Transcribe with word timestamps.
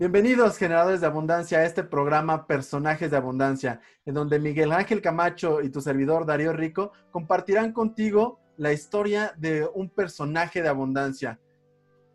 Bienvenidos, 0.00 0.58
generadores 0.58 1.00
de 1.00 1.08
abundancia, 1.08 1.58
a 1.58 1.64
este 1.64 1.82
programa 1.82 2.46
Personajes 2.46 3.10
de 3.10 3.16
Abundancia, 3.16 3.80
en 4.06 4.14
donde 4.14 4.38
Miguel 4.38 4.70
Ángel 4.70 5.02
Camacho 5.02 5.60
y 5.60 5.70
tu 5.70 5.80
servidor 5.80 6.24
Darío 6.24 6.52
Rico 6.52 6.92
compartirán 7.10 7.72
contigo 7.72 8.38
la 8.56 8.72
historia 8.72 9.34
de 9.38 9.68
un 9.74 9.90
personaje 9.90 10.62
de 10.62 10.68
abundancia. 10.68 11.40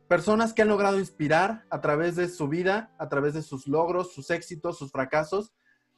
Personas 0.08 0.54
que 0.54 0.62
han 0.62 0.70
logrado 0.70 0.98
inspirar 0.98 1.66
a 1.70 1.82
través 1.82 2.16
de 2.16 2.30
su 2.30 2.48
vida, 2.48 2.96
a 3.00 3.10
través 3.10 3.34
de 3.34 3.42
sus 3.42 3.68
logros, 3.68 4.14
sus 4.14 4.30
éxitos, 4.30 4.78
sus 4.78 4.90
fracasos, 4.90 5.54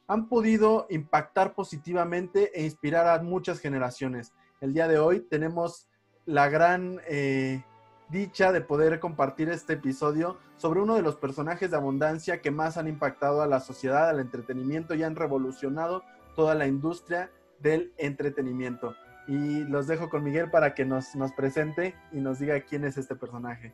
han 0.08 0.28
podido 0.28 0.88
impactar 0.90 1.54
positivamente 1.54 2.50
e 2.52 2.64
inspirar 2.64 3.06
a 3.06 3.22
muchas 3.22 3.60
generaciones. 3.60 4.32
El 4.60 4.74
día 4.74 4.88
de 4.88 4.98
hoy 4.98 5.20
tenemos 5.20 5.86
la 6.24 6.48
gran 6.48 7.00
eh, 7.06 7.62
dicha 8.08 8.52
de 8.52 8.60
poder 8.60 9.00
compartir 9.00 9.48
este 9.48 9.74
episodio 9.74 10.38
sobre 10.56 10.80
uno 10.80 10.94
de 10.94 11.02
los 11.02 11.16
personajes 11.16 11.70
de 11.70 11.76
abundancia 11.76 12.40
que 12.40 12.50
más 12.50 12.76
han 12.76 12.88
impactado 12.88 13.42
a 13.42 13.46
la 13.46 13.60
sociedad, 13.60 14.08
al 14.08 14.20
entretenimiento 14.20 14.94
y 14.94 15.02
han 15.02 15.16
revolucionado 15.16 16.04
toda 16.34 16.54
la 16.54 16.66
industria 16.66 17.30
del 17.60 17.92
entretenimiento. 17.96 18.94
Y 19.26 19.64
los 19.64 19.86
dejo 19.86 20.08
con 20.08 20.22
Miguel 20.22 20.50
para 20.50 20.74
que 20.74 20.84
nos, 20.84 21.16
nos 21.16 21.32
presente 21.32 21.94
y 22.12 22.20
nos 22.20 22.38
diga 22.38 22.60
quién 22.60 22.84
es 22.84 22.96
este 22.96 23.16
personaje. 23.16 23.72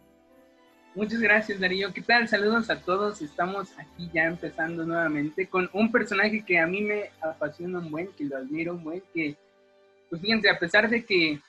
Muchas 0.95 1.21
gracias, 1.21 1.59
Darío. 1.59 1.93
¿Qué 1.93 2.03
tal? 2.03 2.29
Saludos 2.29 2.69
a 2.69 2.81
todos. 2.81 3.23
Estamos 3.23 3.71
aquí 3.79 4.11
ya 4.13 4.25
empezando 4.25 4.85
nuevamente 4.85 5.47
con 5.47 5.69
un 5.73 5.91
personaje 5.91 6.45
que 6.45 6.59
a 6.59 6.67
mí 6.67 6.83
me 6.83 7.11
apasiona 7.23 7.79
un 7.79 7.91
buen, 7.91 8.09
que 8.09 8.25
lo 8.25 8.37
admiro 8.37 8.75
un 8.75 8.85
buen, 8.85 9.03
que, 9.15 9.37
pues 10.11 10.21
fíjense, 10.21 10.51
a 10.51 10.59
pesar 10.59 10.91
de 10.91 11.05
que 11.05 11.41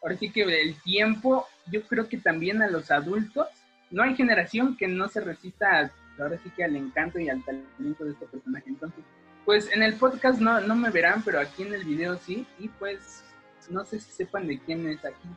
ahora 0.00 0.16
sí 0.16 0.30
que 0.30 0.42
el 0.42 0.80
tiempo, 0.82 1.46
yo 1.70 1.82
creo 1.82 2.08
que 2.08 2.18
también 2.18 2.62
a 2.62 2.68
los 2.68 2.90
adultos, 2.90 3.46
no 3.90 4.02
hay 4.02 4.14
generación 4.14 4.76
que 4.76 4.88
no 4.88 5.08
se 5.08 5.20
resista, 5.20 5.90
ahora 6.18 6.38
sí 6.42 6.50
que 6.50 6.64
al 6.64 6.76
encanto 6.76 7.18
y 7.18 7.28
al 7.28 7.42
talento 7.44 8.04
de 8.04 8.12
este 8.12 8.26
personaje. 8.26 8.68
Entonces, 8.68 9.04
pues 9.44 9.70
en 9.72 9.82
el 9.82 9.94
podcast 9.94 10.40
no, 10.40 10.60
no 10.60 10.76
me 10.76 10.90
verán, 10.90 11.22
pero 11.22 11.40
aquí 11.40 11.62
en 11.62 11.74
el 11.74 11.84
video 11.84 12.18
sí, 12.18 12.46
y 12.58 12.68
pues 12.68 13.24
no 13.70 13.84
sé 13.84 14.00
si 14.00 14.10
sepan 14.10 14.46
de 14.46 14.58
quién 14.58 14.86
es 14.88 15.04
aquí. 15.04 15.28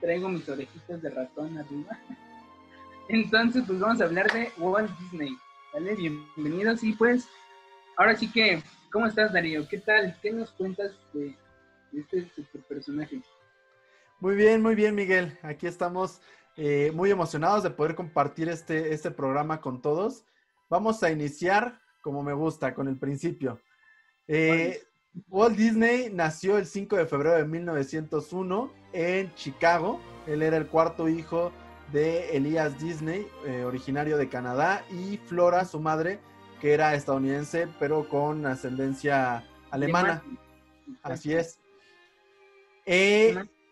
Traigo 0.00 0.28
mis 0.28 0.48
orejitas 0.48 1.02
de 1.02 1.10
ratón 1.10 1.58
arriba. 1.58 1.98
Entonces, 3.08 3.64
pues 3.66 3.78
vamos 3.80 4.00
a 4.00 4.04
hablar 4.04 4.30
de 4.32 4.52
Walt 4.58 4.90
Disney. 4.98 5.36
¿Vale? 5.72 5.94
Bienvenidos 5.94 6.82
y 6.82 6.92
pues, 6.92 7.28
ahora 7.96 8.16
sí 8.16 8.30
que, 8.30 8.62
¿cómo 8.90 9.06
estás, 9.06 9.32
Darío? 9.32 9.66
¿Qué 9.68 9.78
tal? 9.78 10.16
¿Qué 10.22 10.30
nos 10.30 10.50
cuentas 10.52 10.92
de, 11.12 11.36
este, 11.92 12.26
personaje? 12.68 13.20
Muy 14.20 14.34
bien, 14.34 14.62
muy 14.62 14.74
bien, 14.74 14.96
Miguel. 14.96 15.38
Aquí 15.42 15.68
estamos 15.68 16.20
eh, 16.56 16.90
muy 16.92 17.08
emocionados 17.10 17.62
de 17.62 17.70
poder 17.70 17.94
compartir 17.94 18.48
este, 18.48 18.92
este 18.92 19.12
programa 19.12 19.60
con 19.60 19.80
todos. 19.80 20.24
Vamos 20.68 21.04
a 21.04 21.10
iniciar, 21.10 21.80
como 22.02 22.24
me 22.24 22.32
gusta, 22.32 22.74
con 22.74 22.88
el 22.88 22.98
principio. 22.98 23.60
Eh, 24.26 24.82
Walt 25.28 25.56
Disney 25.56 26.10
nació 26.12 26.58
el 26.58 26.66
5 26.66 26.96
de 26.96 27.06
febrero 27.06 27.36
de 27.36 27.44
1901 27.44 28.72
en 28.92 29.32
Chicago. 29.36 30.00
Él 30.26 30.42
era 30.42 30.56
el 30.56 30.66
cuarto 30.66 31.08
hijo 31.08 31.52
de 31.92 32.36
Elias 32.36 32.76
Disney, 32.80 33.24
eh, 33.46 33.64
originario 33.64 34.16
de 34.18 34.28
Canadá, 34.28 34.84
y 34.90 35.18
Flora, 35.18 35.64
su 35.64 35.78
madre, 35.78 36.18
que 36.60 36.72
era 36.72 36.94
estadounidense, 36.96 37.68
pero 37.78 38.08
con 38.08 38.44
ascendencia 38.46 39.44
alemana. 39.70 40.24
Así 41.04 41.34
es. 41.34 41.60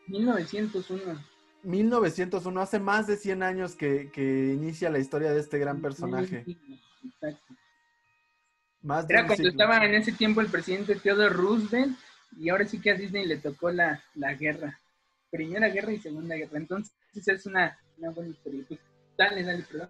1901. 0.08 1.24
1901, 1.62 2.60
hace 2.60 2.78
más 2.78 3.06
de 3.06 3.16
100 3.16 3.42
años 3.42 3.74
que, 3.74 4.10
inicia 4.54 4.90
la 4.90 4.98
historia 4.98 5.32
de 5.32 5.40
este 5.40 5.58
gran 5.58 5.80
personaje. 5.80 6.44
Exacto. 7.04 7.54
Era 9.08 9.26
cuando 9.26 9.48
estaba 9.48 9.84
en 9.84 9.94
ese 9.94 10.12
tiempo 10.12 10.40
el 10.40 10.46
presidente 10.46 10.94
Theodore 10.94 11.34
Roosevelt 11.34 11.96
y 12.38 12.50
ahora 12.50 12.66
sí 12.66 12.80
que 12.80 12.92
a 12.92 12.94
Disney 12.94 13.26
le 13.26 13.38
tocó 13.38 13.70
la, 13.70 14.00
guerra. 14.38 14.78
Primera 15.30 15.68
guerra 15.68 15.92
y 15.92 15.98
segunda 15.98 16.36
guerra. 16.36 16.58
Entonces 16.58 16.92
es 17.14 17.46
una, 17.46 17.76
buena 17.96 18.30
historia. 18.30 18.64
Pues, 18.68 18.80
dale, 19.18 19.42
dale, 19.42 19.64
perdón. 19.64 19.88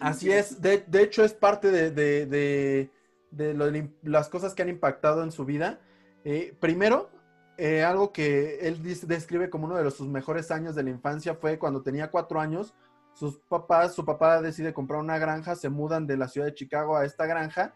Así 0.00 0.30
es. 0.30 0.60
De, 0.60 0.84
hecho 1.00 1.24
es 1.24 1.32
parte 1.32 1.70
de, 1.70 2.90
las 4.02 4.28
cosas 4.28 4.54
que 4.54 4.62
han 4.62 4.68
impactado 4.68 5.22
en 5.22 5.32
su 5.32 5.46
vida. 5.46 5.80
Eh, 6.24 6.54
primero, 6.60 7.10
eh, 7.58 7.82
algo 7.82 8.12
que 8.12 8.58
él 8.60 8.82
describe 8.82 9.48
como 9.48 9.66
uno 9.66 9.76
de 9.76 9.90
sus 9.90 10.06
mejores 10.06 10.50
años 10.50 10.74
de 10.74 10.82
la 10.82 10.90
infancia 10.90 11.34
fue 11.34 11.58
cuando 11.58 11.82
tenía 11.82 12.10
cuatro 12.10 12.40
años. 12.40 12.74
Sus 13.14 13.38
papás, 13.38 13.94
su 13.94 14.04
papá 14.04 14.42
decide 14.42 14.74
comprar 14.74 15.00
una 15.00 15.18
granja, 15.18 15.56
se 15.56 15.70
mudan 15.70 16.06
de 16.06 16.18
la 16.18 16.28
ciudad 16.28 16.48
de 16.48 16.54
Chicago 16.54 16.96
a 16.96 17.06
esta 17.06 17.24
granja 17.24 17.72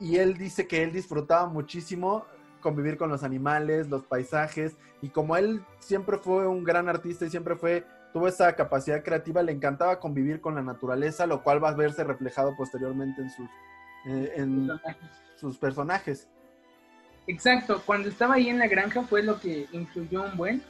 y 0.00 0.16
él 0.16 0.38
dice 0.38 0.66
que 0.66 0.82
él 0.82 0.92
disfrutaba 0.92 1.46
muchísimo 1.46 2.24
convivir 2.62 2.96
con 2.96 3.10
los 3.10 3.22
animales, 3.22 3.88
los 3.88 4.04
paisajes 4.04 4.76
y 5.02 5.10
como 5.10 5.36
él 5.36 5.62
siempre 5.78 6.16
fue 6.16 6.46
un 6.46 6.64
gran 6.64 6.88
artista 6.88 7.26
y 7.26 7.30
siempre 7.30 7.54
fue 7.56 7.84
tuvo 8.14 8.28
esa 8.28 8.54
capacidad 8.56 9.04
creativa, 9.04 9.42
le 9.42 9.52
encantaba 9.52 10.00
convivir 10.00 10.40
con 10.40 10.54
la 10.54 10.62
naturaleza, 10.62 11.26
lo 11.26 11.42
cual 11.42 11.62
va 11.62 11.68
a 11.68 11.74
verse 11.74 12.02
reflejado 12.02 12.56
posteriormente 12.56 13.20
en 13.20 13.30
sus 13.30 13.50
eh, 14.06 14.32
en 14.36 14.70
sus 15.36 15.58
personajes. 15.58 16.28
Exacto, 17.26 17.82
cuando 17.84 18.08
estaba 18.08 18.34
ahí 18.34 18.48
en 18.48 18.58
la 18.58 18.68
granja 18.68 19.02
fue 19.02 19.22
lo 19.22 19.40
que 19.40 19.66
influyó 19.72 20.22
un 20.22 20.36
buen, 20.36 20.62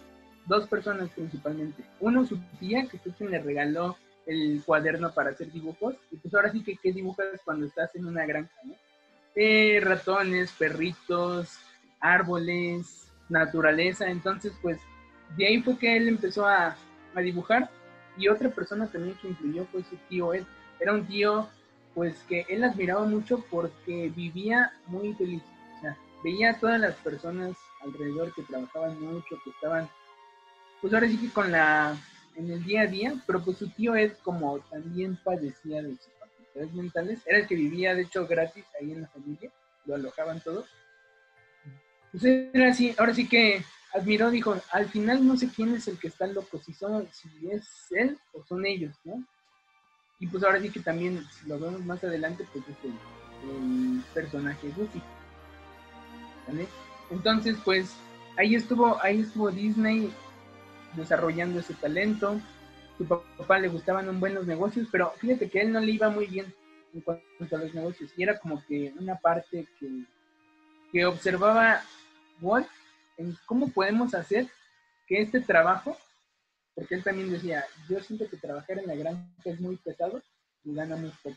dos 0.46 0.66
personas 0.66 1.10
principalmente. 1.10 1.84
Uno, 2.00 2.24
su 2.24 2.38
tía, 2.58 2.86
que 2.86 2.98
fue 2.98 3.12
quien 3.12 3.30
le 3.30 3.42
regaló 3.42 3.96
el 4.26 4.62
cuaderno 4.64 5.12
para 5.12 5.30
hacer 5.30 5.52
dibujos, 5.52 5.94
y 6.10 6.16
pues 6.16 6.34
ahora 6.34 6.50
sí 6.50 6.62
que 6.62 6.76
qué 6.76 6.92
dibujas 6.92 7.26
cuando 7.44 7.66
estás 7.66 7.94
en 7.94 8.06
una 8.06 8.24
granja, 8.24 8.54
¿no? 8.64 8.74
Eh, 9.34 9.80
ratones, 9.82 10.50
perritos, 10.52 11.58
árboles, 12.00 13.06
naturaleza, 13.28 14.08
entonces 14.08 14.52
pues 14.62 14.78
de 15.36 15.46
ahí 15.46 15.60
fue 15.60 15.78
que 15.78 15.96
él 15.96 16.08
empezó 16.08 16.46
a, 16.46 16.76
a 17.14 17.20
dibujar, 17.20 17.70
y 18.16 18.28
otra 18.28 18.48
persona 18.48 18.86
también 18.86 19.16
que 19.20 19.28
influyó 19.28 19.66
fue 19.66 19.82
su 19.82 19.96
tío 20.08 20.32
Ed. 20.32 20.44
Era 20.80 20.94
un 20.94 21.06
tío 21.06 21.48
pues 21.94 22.16
que 22.28 22.46
él 22.48 22.64
admiraba 22.64 23.04
mucho 23.04 23.44
porque 23.50 24.10
vivía 24.14 24.72
muy 24.86 25.12
feliz 25.14 25.42
veía 26.26 26.50
a 26.50 26.58
todas 26.58 26.80
las 26.80 26.96
personas 26.96 27.56
alrededor 27.82 28.34
que 28.34 28.42
trabajaban 28.42 29.00
mucho, 29.00 29.40
que 29.44 29.50
estaban, 29.50 29.88
pues 30.80 30.92
ahora 30.92 31.06
sí 31.06 31.16
que 31.18 31.30
con 31.30 31.52
la, 31.52 31.96
en 32.34 32.50
el 32.50 32.64
día 32.64 32.82
a 32.82 32.86
día, 32.86 33.14
pero 33.28 33.44
pues 33.44 33.58
su 33.58 33.68
tío 33.68 33.94
Ed 33.94 34.14
como 34.24 34.58
también 34.58 35.16
padecía 35.22 35.82
de 35.82 35.90
sus 35.90 36.12
facultades 36.18 36.72
mentales, 36.74 37.20
era 37.26 37.38
el 37.38 37.46
que 37.46 37.54
vivía 37.54 37.94
de 37.94 38.02
hecho 38.02 38.26
gratis 38.26 38.64
ahí 38.80 38.90
en 38.90 39.02
la 39.02 39.08
familia, 39.08 39.52
lo 39.84 39.94
alojaban 39.94 40.40
todos. 40.40 40.66
Pues 42.10 42.24
era 42.24 42.70
así, 42.70 42.92
ahora 42.98 43.14
sí 43.14 43.28
que 43.28 43.64
admiró, 43.94 44.28
dijo, 44.32 44.56
al 44.72 44.88
final 44.88 45.24
no 45.24 45.36
sé 45.36 45.48
quién 45.54 45.76
es 45.76 45.86
el 45.86 45.96
que 45.96 46.08
está 46.08 46.26
loco, 46.26 46.58
si 46.58 46.72
son, 46.72 47.08
si 47.12 47.28
es 47.52 47.68
él 47.90 48.18
o 48.32 48.44
son 48.44 48.66
ellos, 48.66 48.96
¿no? 49.04 49.24
Y 50.18 50.26
pues 50.26 50.42
ahora 50.42 50.60
sí 50.60 50.70
que 50.70 50.80
también, 50.80 51.24
lo 51.46 51.60
vemos 51.60 51.84
más 51.84 52.02
adelante, 52.02 52.44
pues 52.52 52.64
es 52.68 52.76
el, 52.82 52.94
el 53.48 54.02
personaje 54.12 54.72
Goofy. 54.76 55.00
Entonces, 57.10 57.56
pues 57.64 57.96
ahí 58.36 58.54
estuvo, 58.54 59.02
ahí 59.02 59.20
estuvo 59.20 59.50
Disney 59.50 60.12
desarrollando 60.94 61.60
ese 61.60 61.74
talento. 61.74 62.40
Su 62.98 63.06
papá 63.06 63.58
le 63.58 63.68
gustaban 63.68 64.08
un 64.08 64.20
buenos 64.20 64.46
negocios, 64.46 64.88
pero 64.90 65.12
fíjate 65.18 65.50
que 65.50 65.60
a 65.60 65.62
él 65.62 65.72
no 65.72 65.80
le 65.80 65.92
iba 65.92 66.08
muy 66.08 66.26
bien 66.26 66.52
en 66.94 67.00
cuanto 67.02 67.56
a 67.56 67.58
los 67.58 67.74
negocios. 67.74 68.10
Y 68.16 68.22
era 68.22 68.38
como 68.38 68.64
que 68.66 68.92
una 68.98 69.16
parte 69.16 69.66
que, 69.78 70.04
que 70.92 71.04
observaba 71.04 71.82
Walt 72.40 72.68
en 73.18 73.36
cómo 73.46 73.68
podemos 73.68 74.14
hacer 74.14 74.48
que 75.06 75.20
este 75.20 75.40
trabajo, 75.40 75.96
porque 76.74 76.94
él 76.94 77.04
también 77.04 77.30
decía, 77.30 77.64
yo 77.88 78.00
siento 78.00 78.28
que 78.28 78.36
trabajar 78.36 78.78
en 78.78 78.86
la 78.86 78.94
granja 78.94 79.26
es 79.44 79.60
muy 79.60 79.76
pesado 79.76 80.22
y 80.64 80.74
gana 80.74 80.96
muy 80.96 81.10
poco. 81.22 81.36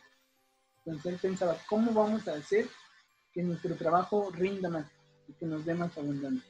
Entonces 0.86 1.14
él 1.14 1.19
pensaba, 1.22 1.56
¿cómo 1.68 1.92
vamos 1.94 2.28
a 2.28 2.33
hacer 2.33 2.66
que 3.33 3.44
nuestro 3.44 3.75
trabajo 3.75 4.31
rinda 4.31 4.69
más? 4.69 4.86
Que 5.34 5.46
nos 5.46 5.66
dé 5.66 5.74
más 5.74 5.98
abundancia. 5.98 6.50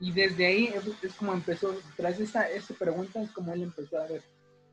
Y 0.00 0.12
desde 0.12 0.46
ahí 0.46 0.72
es, 1.02 1.14
como 1.14 1.32
empezó, 1.32 1.74
tras 1.96 2.20
esta, 2.20 2.48
esta 2.48 2.74
pregunta 2.74 3.20
es 3.20 3.30
como 3.32 3.52
él 3.52 3.62
empezó 3.62 3.98
a 3.98 4.06
ver. 4.06 4.22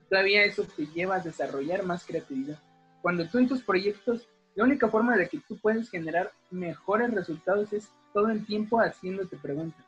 Todavía 0.10 0.44
eso 0.44 0.64
te 0.64 0.86
lleva 0.88 1.16
a 1.16 1.20
desarrollar 1.20 1.84
más 1.84 2.06
creatividad. 2.06 2.60
Cuando 3.02 3.28
tú 3.28 3.40
en 3.40 3.48
tus 3.48 3.62
proyectos, 3.62 4.28
la 4.54 4.64
única 4.64 4.88
forma 4.88 5.18
de 5.18 5.28
que 5.28 5.40
tú 5.40 5.58
puedes 5.58 5.90
generar 5.90 6.32
mejores 6.52 7.12
resultados 7.12 7.74
es 7.74 7.90
todo 8.14 8.30
el 8.30 8.46
tiempo 8.46 8.80
haciéndote 8.80 9.36
preguntas. 9.38 9.84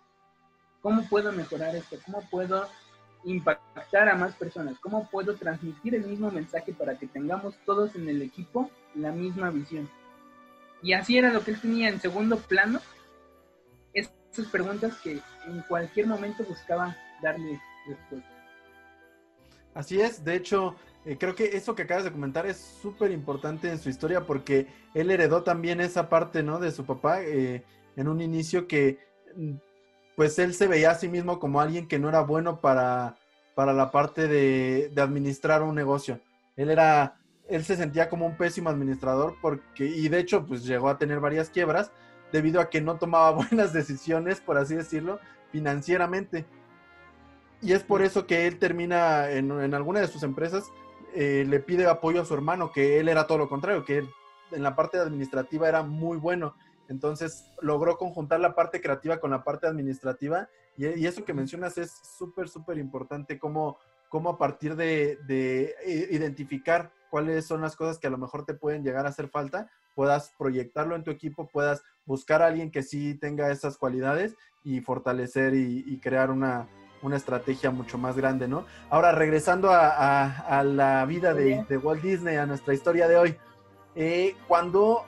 ¿Cómo 0.82 1.08
puedo 1.08 1.32
mejorar 1.32 1.76
esto? 1.76 1.98
¿Cómo 2.06 2.22
puedo 2.30 2.68
impactar 3.24 4.10
a 4.10 4.16
más 4.16 4.36
personas? 4.36 4.80
¿Cómo 4.80 5.10
puedo 5.10 5.36
transmitir 5.36 5.96
el 5.96 6.06
mismo 6.06 6.32
mensaje 6.32 6.74
para 6.74 6.98
que 6.98 7.08
tengamos 7.08 7.56
todos 7.66 7.96
en 7.96 8.10
el 8.10 8.22
equipo 8.22 8.70
la 8.96 9.12
misma 9.12 9.50
visión? 9.52 9.90
Y 10.82 10.94
así 10.94 11.18
era 11.18 11.32
lo 11.32 11.44
que 11.44 11.52
él 11.52 11.62
tenía 11.62 11.90
en 11.90 12.00
segundo 12.00 12.38
plano, 12.38 12.80
esas 13.94 14.48
preguntas 14.52 14.96
que 15.04 15.20
en 15.48 15.62
cualquier 15.68 16.08
momento 16.08 16.44
buscaba 16.44 16.96
darle 17.22 17.60
respuesta. 17.88 18.30
Así 19.74 20.02
es, 20.02 20.24
de 20.24 20.36
hecho, 20.36 20.76
eh, 21.06 21.18
creo 21.20 21.36
que 21.36 21.56
eso 21.56 21.76
que 21.76 21.84
acabas 21.84 22.04
de 22.04 22.12
comentar 22.12 22.46
es 22.46 22.58
súper 22.58 23.12
importante 23.12 23.70
en 23.70 23.80
su 23.80 23.90
historia 23.90 24.26
porque 24.26 24.68
él 24.94 25.10
heredó 25.12 25.44
también 25.44 25.82
esa 25.82 26.10
parte, 26.10 26.44
¿no? 26.44 26.60
De 26.60 26.72
su 26.72 26.86
papá 26.86 27.22
eh, 27.22 27.64
en 27.96 28.08
un 28.08 28.22
inicio 28.22 28.68
que, 28.68 29.00
mm, 29.36 29.54
pues 30.16 30.38
él 30.40 30.54
se 30.54 30.68
veía 30.68 30.92
a 30.92 30.96
sí 30.96 31.08
mismo 31.08 31.40
como 31.40 31.62
alguien 31.62 31.88
que 31.88 32.00
no 32.00 32.10
era 32.10 32.22
bueno 32.22 32.60
para, 32.60 33.16
para 33.56 33.72
la 33.74 33.92
parte 33.92 34.28
de, 34.28 34.90
de 34.94 35.02
administrar 35.02 35.64
un 35.64 35.76
negocio. 35.76 36.20
Él 36.56 36.72
era, 36.72 37.17
él 37.50 37.64
se 37.64 37.76
sentía 37.76 38.10
como 38.10 38.26
un 38.26 38.38
pésimo 38.38 38.70
administrador 38.70 39.36
porque, 39.42 39.86
y 39.86 40.10
de 40.10 40.20
hecho, 40.20 40.46
pues 40.46 40.66
llegó 40.66 40.90
a 40.90 40.98
tener 40.98 41.20
varias 41.20 41.50
quiebras 41.50 41.92
debido 42.32 42.60
a 42.60 42.70
que 42.70 42.82
no 42.82 42.98
tomaba 42.98 43.32
buenas 43.50 43.74
decisiones, 43.74 44.40
por 44.42 44.58
así 44.58 44.76
decirlo, 44.76 45.20
financieramente. 45.52 46.46
Y 47.62 47.74
es 47.74 47.84
por 47.84 48.02
eso 48.02 48.28
que 48.28 48.48
él 48.48 48.60
termina 48.60 49.32
en, 49.32 49.52
en 49.52 49.74
alguna 49.74 50.00
de 50.00 50.08
sus 50.08 50.24
empresas, 50.24 50.66
eh, 51.16 51.46
le 51.48 51.60
pide 51.60 51.88
apoyo 51.88 52.22
a 52.22 52.26
su 52.26 52.34
hermano, 52.34 52.72
que 52.72 53.00
él 53.00 53.10
era 53.10 53.26
todo 53.26 53.40
lo 53.40 53.50
contrario, 53.50 53.84
que 53.84 54.00
él 54.00 54.10
en 54.52 54.64
la 54.64 54.76
parte 54.76 54.98
administrativa 55.00 55.68
era 55.68 55.84
muy 55.84 56.18
bueno. 56.18 56.56
Entonces 56.90 57.52
logró 57.62 57.98
conjuntar 57.98 58.40
la 58.40 58.56
parte 58.56 58.82
creativa 58.82 59.20
con 59.20 59.32
la 59.32 59.44
parte 59.44 59.68
administrativa 59.68 60.48
y, 60.78 61.06
eso 61.06 61.26
que 61.26 61.34
mencionas 61.34 61.78
es 61.78 61.92
súper, 61.92 62.48
súper 62.50 62.78
importante, 62.78 63.40
cómo, 63.40 63.80
cómo 64.10 64.30
a 64.30 64.38
partir 64.38 64.76
de, 64.76 65.18
de, 65.26 65.76
identificar 66.12 66.92
cuáles 67.10 67.46
son 67.46 67.62
las 67.62 67.76
cosas 67.76 68.00
que 68.00 68.08
a 68.08 68.12
lo 68.12 68.18
mejor 68.18 68.46
te 68.46 68.54
pueden 68.54 68.84
llegar 68.84 69.06
a 69.06 69.10
hacer 69.10 69.30
falta, 69.30 69.70
puedas 69.96 70.34
proyectarlo 70.38 70.96
en 70.96 71.04
tu 71.04 71.12
equipo, 71.12 71.48
puedas 71.48 71.84
buscar 72.06 72.42
a 72.42 72.48
alguien 72.48 72.72
que 72.72 72.84
sí 72.84 73.16
tenga 73.16 73.52
esas 73.52 73.78
cualidades 73.78 74.36
y 74.64 74.82
fortalecer 74.82 75.54
y 75.56 76.00
crear 76.00 76.30
una, 76.30 76.68
una 77.02 77.16
estrategia 77.16 77.72
mucho 77.72 77.98
más 77.98 78.16
grande, 78.16 78.48
¿no? 78.48 78.66
Ahora, 78.90 79.12
regresando 79.12 79.70
a, 79.72 80.64
la 80.64 81.06
vida 81.06 81.34
de, 81.34 81.78
Walt 81.78 82.02
Disney, 82.02 82.38
a 82.38 82.46
nuestra 82.46 82.74
historia 82.74 83.08
de 83.08 83.18
hoy, 83.18 83.38
eh, 83.96 84.36
cuando 84.48 85.04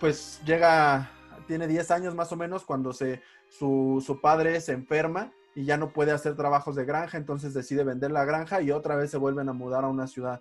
pues 0.00 0.40
llega, 0.44 1.10
tiene 1.46 1.68
10 1.68 1.90
años 1.92 2.14
más 2.14 2.32
o 2.32 2.36
menos, 2.36 2.64
cuando 2.64 2.92
se, 2.92 3.22
su, 3.48 4.02
su, 4.04 4.20
padre 4.20 4.60
se 4.60 4.72
enferma 4.72 5.30
y 5.54 5.64
ya 5.64 5.76
no 5.76 5.92
puede 5.92 6.12
hacer 6.12 6.36
trabajos 6.36 6.76
de 6.76 6.84
granja, 6.84 7.18
entonces 7.18 7.54
decide 7.54 7.84
vender 7.84 8.10
la 8.10 8.24
granja 8.24 8.60
y 8.62 8.70
otra 8.70 8.96
vez 8.96 9.10
se 9.10 9.18
vuelven 9.18 9.48
a 9.48 9.52
mudar 9.52 9.84
a 9.84 9.88
una 9.88 10.06
ciudad. 10.06 10.40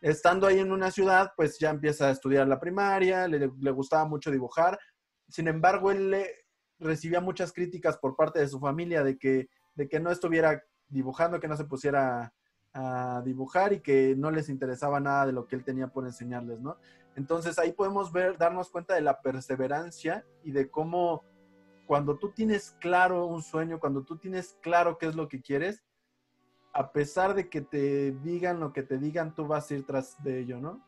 Estando 0.00 0.46
ahí 0.46 0.58
en 0.58 0.72
una 0.72 0.90
ciudad, 0.90 1.32
pues 1.36 1.58
ya 1.58 1.70
empieza 1.70 2.08
a 2.08 2.10
estudiar 2.10 2.48
la 2.48 2.58
primaria, 2.58 3.28
le, 3.28 3.46
gustaba 3.70 4.04
mucho 4.04 4.30
dibujar, 4.30 4.78
sin 5.28 5.48
embargo, 5.48 5.90
él 5.90 6.16
recibía 6.78 7.20
muchas 7.20 7.52
críticas 7.52 7.96
por 7.96 8.16
parte 8.16 8.40
de 8.40 8.48
su 8.48 8.58
familia 8.58 9.04
de 9.04 9.16
que, 9.16 9.48
de 9.74 9.88
que 9.88 10.00
no 10.00 10.10
estuviera 10.10 10.62
dibujando, 10.88 11.40
que 11.40 11.48
no 11.48 11.56
se 11.56 11.64
pusiera 11.64 12.34
a 12.74 13.22
dibujar 13.24 13.72
y 13.72 13.80
que 13.80 14.14
no 14.16 14.30
les 14.30 14.48
interesaba 14.48 14.98
nada 14.98 15.26
de 15.26 15.32
lo 15.32 15.46
que 15.46 15.56
él 15.56 15.64
tenía 15.64 15.88
por 15.88 16.06
enseñarles, 16.06 16.60
¿no? 16.60 16.78
Entonces 17.16 17.58
ahí 17.58 17.72
podemos 17.72 18.12
ver, 18.12 18.38
darnos 18.38 18.70
cuenta 18.70 18.94
de 18.94 19.02
la 19.02 19.20
perseverancia 19.20 20.24
y 20.42 20.52
de 20.52 20.70
cómo 20.70 21.22
cuando 21.86 22.16
tú 22.16 22.30
tienes 22.30 22.76
claro 22.80 23.26
un 23.26 23.42
sueño, 23.42 23.78
cuando 23.78 24.02
tú 24.02 24.16
tienes 24.16 24.56
claro 24.62 24.98
qué 24.98 25.06
es 25.06 25.14
lo 25.14 25.28
que 25.28 25.40
quieres, 25.40 25.82
a 26.72 26.92
pesar 26.92 27.34
de 27.34 27.48
que 27.48 27.60
te 27.60 28.12
digan 28.12 28.60
lo 28.60 28.72
que 28.72 28.82
te 28.82 28.98
digan, 28.98 29.34
tú 29.34 29.46
vas 29.46 29.70
a 29.70 29.74
ir 29.74 29.86
tras 29.86 30.22
de 30.22 30.40
ello, 30.40 30.58
¿no? 30.58 30.82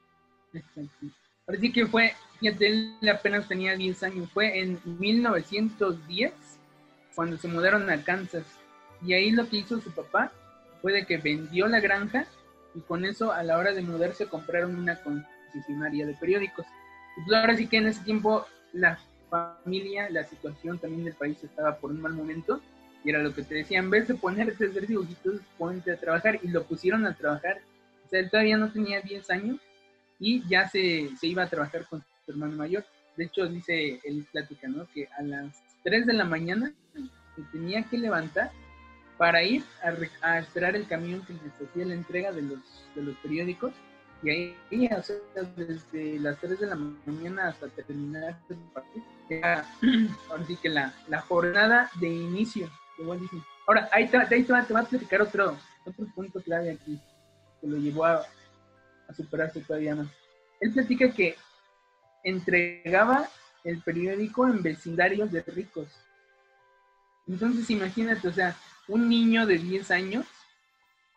Ahora 1.47 1.61
sí 1.61 1.73
que 1.73 1.87
fue, 1.87 2.15
fíjate, 2.41 2.69
él 2.69 3.09
apenas 3.09 3.47
tenía 3.47 3.77
10 3.77 4.03
años, 4.05 4.31
fue 4.33 4.61
en 4.61 4.81
1910 4.85 6.33
cuando 7.15 7.37
se 7.37 7.49
mudaron 7.49 7.91
a 7.91 8.03
Kansas. 8.03 8.45
Y 9.03 9.13
ahí 9.13 9.31
lo 9.31 9.49
que 9.49 9.59
hizo 9.59 9.81
su 9.81 9.91
papá 9.93 10.33
fue 10.81 10.93
de 10.93 11.07
que 11.07 11.19
vendió 11.19 11.67
la 11.67 11.81
granja 11.81 12.27
y 12.75 12.81
con 12.81 13.05
eso 13.05 13.33
a 13.33 13.43
la 13.43 13.59
hora 13.59 13.73
de 13.73 13.83
mudarse 13.83 14.27
compraron 14.27 14.77
una 14.77 15.03
concesionaria 15.03 16.07
de 16.07 16.15
periódicos. 16.15 16.67
Y 17.17 17.25
pues 17.25 17.37
ahora 17.37 17.57
sí 17.57 17.67
que 17.67 17.77
en 17.77 17.89
ese 17.89 18.03
tiempo 18.05 18.47
la 18.73 18.99
familia, 19.35 20.09
la 20.11 20.25
situación 20.25 20.79
también 20.79 21.05
del 21.05 21.15
país 21.15 21.43
estaba 21.43 21.77
por 21.77 21.91
un 21.91 22.01
mal 22.01 22.13
momento 22.13 22.61
y 23.05 23.11
era 23.11 23.23
lo 23.23 23.35
que 23.35 23.43
te 23.43 23.57
decía, 23.57 23.79
en 23.79 23.91
vez 23.91 24.09
de 24.09 24.15
ponerte 24.15 24.65
a 24.65 24.69
hacer 24.69 24.87
dibujitos, 24.87 25.41
ponte 25.59 25.93
a 25.93 26.01
trabajar 26.01 26.39
y 26.43 26.49
lo 26.49 26.65
pusieron 26.65 27.07
a 27.07 27.15
trabajar. 27.15 27.61
O 28.07 28.09
sea, 28.09 28.21
él 28.21 28.31
todavía 28.31 28.57
no 28.57 28.73
tenía 28.73 29.01
10 29.03 29.31
años 29.31 29.59
y 30.19 30.47
ya 30.49 30.69
se, 30.69 31.11
se, 31.21 31.27
iba 31.27 31.43
a 31.43 31.51
trabajar 31.51 31.87
con 31.87 32.03
su 32.25 32.31
hermano 32.31 32.57
mayor. 32.57 32.85
De 33.17 33.25
hecho, 33.25 33.47
dice 33.47 34.01
él 34.05 34.27
plática, 34.33 34.69
¿no? 34.69 34.87
Que 34.95 35.09
a 35.19 35.23
las 35.23 35.63
3 35.83 36.07
de 36.07 36.15
la 36.15 36.25
mañana 36.25 36.73
se 37.37 37.43
tenía 37.53 37.83
que 37.83 37.99
levantar 37.99 38.51
para 39.19 39.43
ir 39.43 39.63
a, 40.23 40.39
esperar 40.39 40.75
el 40.75 40.87
camión 40.87 41.25
que 41.27 41.35
les 41.35 41.69
hacía 41.69 41.85
la 41.85 41.95
entrega 41.95 42.33
de 42.33 42.43
los, 42.43 42.61
de 42.95 43.03
los 43.03 43.17
periódicos. 43.17 43.73
Y 44.25 44.31
ahí, 44.31 44.89
o 44.91 45.03
sea, 45.03 45.17
desde 45.55 46.19
las 46.19 46.41
3 46.41 46.61
de 46.61 46.67
la 46.67 46.77
mañana 46.77 47.49
hasta 47.49 47.69
terminar 47.69 48.41
el 48.49 48.57
partido, 48.73 49.05
ahora 50.31 50.47
sí 50.47 50.57
que 50.57 50.71
la, 50.71 50.95
la, 51.09 51.21
jornada 51.21 51.91
de 52.01 52.09
inicio 52.09 52.71
de 52.97 53.05
Ahora, 53.67 53.89
ahí 53.93 54.09
te, 54.09 54.17
ahí 54.17 54.43
te, 54.45 54.53
va, 54.53 54.65
te 54.65 54.73
va 54.73 54.81
a 54.81 54.85
platicar 54.85 55.21
otro, 55.21 55.59
otro 55.85 56.07
punto 56.15 56.41
clave 56.41 56.71
aquí, 56.71 56.99
que 57.61 57.67
lo 57.67 57.77
llevó 57.77 58.07
a, 58.07 58.25
a 59.09 59.15
superarse 59.15 59.61
todavía 59.61 59.95
más. 59.95 60.09
Él 60.59 60.73
platica 60.73 61.11
que 61.13 61.37
entregaba 62.23 63.29
el 63.63 63.83
periódico 63.83 64.49
en 64.49 64.63
vecindarios 64.63 65.33
de 65.33 65.43
ricos. 65.43 65.89
Entonces 67.27 67.69
imagínate, 67.69 68.27
o 68.27 68.33
sea, 68.33 68.57
un 68.89 69.07
niño 69.07 69.47
de 69.47 69.59
10 69.59 69.91
años, 69.91 70.27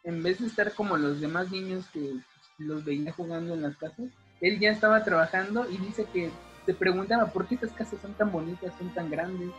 en 0.03 0.21
vez 0.21 0.41
de 0.41 0.47
estar 0.47 0.73
como 0.73 0.97
los 0.97 1.21
demás 1.21 1.51
niños 1.51 1.85
que 1.93 2.15
los 2.57 2.83
veía 2.83 3.11
jugando 3.11 3.53
en 3.53 3.61
las 3.61 3.77
casas, 3.77 4.09
él 4.41 4.59
ya 4.59 4.71
estaba 4.71 5.03
trabajando 5.03 5.69
y 5.69 5.77
dice 5.77 6.05
que 6.13 6.29
se 6.65 6.73
preguntaba, 6.73 7.27
¿por 7.27 7.47
qué 7.47 7.55
estas 7.55 7.71
casas 7.71 7.99
son 8.01 8.13
tan 8.13 8.31
bonitas, 8.31 8.73
son 8.77 8.93
tan 8.93 9.09
grandes? 9.09 9.49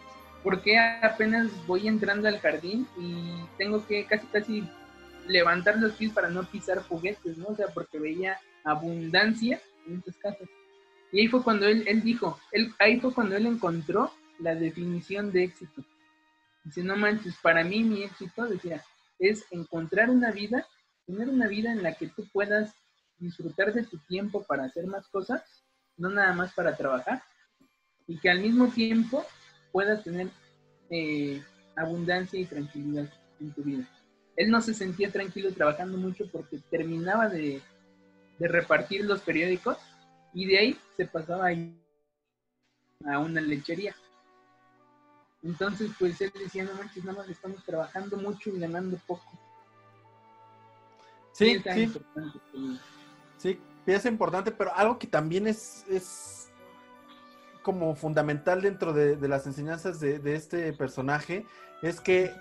¿Por 0.43 0.63
qué 0.63 0.79
apenas 0.79 1.51
voy 1.67 1.89
entrando 1.89 2.29
al 2.29 2.39
jardín 2.39 2.87
y 2.97 3.45
tengo 3.57 3.85
que 3.87 4.05
casi 4.05 4.27
casi 4.27 4.69
levantar 5.27 5.79
los 5.79 5.93
pies 5.93 6.13
para 6.13 6.29
no 6.29 6.43
pisar 6.45 6.83
juguetes, 6.83 7.37
¿no? 7.39 7.49
O 7.49 7.57
sea, 7.57 7.67
porque 7.69 7.99
veía 7.99 8.39
abundancia 8.65 9.61
en 9.87 9.99
esas 9.99 10.17
casas. 10.17 10.49
Y 11.13 11.21
ahí 11.21 11.29
fue 11.29 11.43
cuando 11.43 11.67
él, 11.67 11.85
él 11.87 12.03
dijo, 12.03 12.39
él, 12.53 12.73
ahí 12.79 13.01
fue 13.01 13.13
cuando 13.13 13.37
él 13.37 13.47
encontró 13.47 14.13
la 14.39 14.55
definición 14.55 15.33
de 15.33 15.45
éxito. 15.45 15.83
Dice, 16.65 16.83
no 16.83 16.97
manches, 16.97 17.37
para 17.43 17.65
mí 17.65 17.83
mi 17.83 18.03
éxito, 18.03 18.47
decía, 18.47 18.83
es 19.19 19.45
encontrar 19.51 20.11
una 20.11 20.31
vida, 20.31 20.67
tener 21.07 21.29
una 21.29 21.49
vida 21.49 21.73
en 21.73 21.83
la 21.83 21.95
que 21.95 22.09
tú 22.09 22.27
puedas 22.33 22.75
disfrutar 23.19 23.73
de 23.73 23.85
tu 23.85 23.99
tiempo 24.07 24.43
para 24.45 24.65
hacer 24.65 24.87
más 24.87 25.09
cosas, 25.09 25.43
no 25.97 26.11
nada 26.11 26.33
más 26.33 26.53
para 26.55 26.77
trabajar, 26.77 27.23
y 28.07 28.19
que 28.19 28.31
al 28.31 28.41
mismo 28.41 28.69
tiempo 28.69 29.25
puedas 29.73 30.03
tener 30.03 30.29
eh, 30.91 31.43
abundancia 31.77 32.41
y 32.41 32.47
tranquilidad 32.47 33.09
en 33.41 33.53
tu 33.53 33.63
vida 33.63 33.89
él 34.39 34.51
no 34.51 34.61
se 34.61 34.73
sentía 34.73 35.11
tranquilo 35.11 35.53
trabajando 35.53 35.99
mucho 35.99 36.25
porque 36.31 36.61
terminaba 36.71 37.29
de, 37.29 37.61
repartir 38.39 39.05
los 39.05 39.21
periódicos 39.21 39.77
y 40.33 40.47
de 40.47 40.59
ahí 40.59 40.79
se 40.97 41.07
pasaba 41.07 41.49
a 41.49 43.19
una 43.19 43.41
lechería. 43.41 43.97
Entonces, 45.43 45.91
pues 45.99 46.21
él 46.21 46.33
decía, 46.39 46.63
no 46.63 46.75
manches, 46.75 47.05
nada 47.05 47.19
más 47.19 47.29
estamos 47.29 47.65
trabajando 47.65 48.17
mucho 48.17 48.51
y 48.51 48.61
ganando 48.61 48.97
poco. 49.09 49.29
Sí, 51.33 51.61
sí. 51.75 51.93
Sí, 53.39 53.61
es 53.87 54.05
importante, 54.05 54.51
pero 54.51 54.75
algo 54.75 54.99
que 54.99 55.07
también 55.07 55.47
es, 55.47 55.85
es 55.89 56.53
como 57.63 57.95
fundamental 57.95 58.61
dentro 58.61 58.93
de, 58.93 59.17
las 59.29 59.47
enseñanzas 59.47 60.01
de, 60.01 60.19
de, 60.19 60.35
este 60.35 60.73
personaje 60.73 61.47
es 61.83 62.01
que 62.01 62.33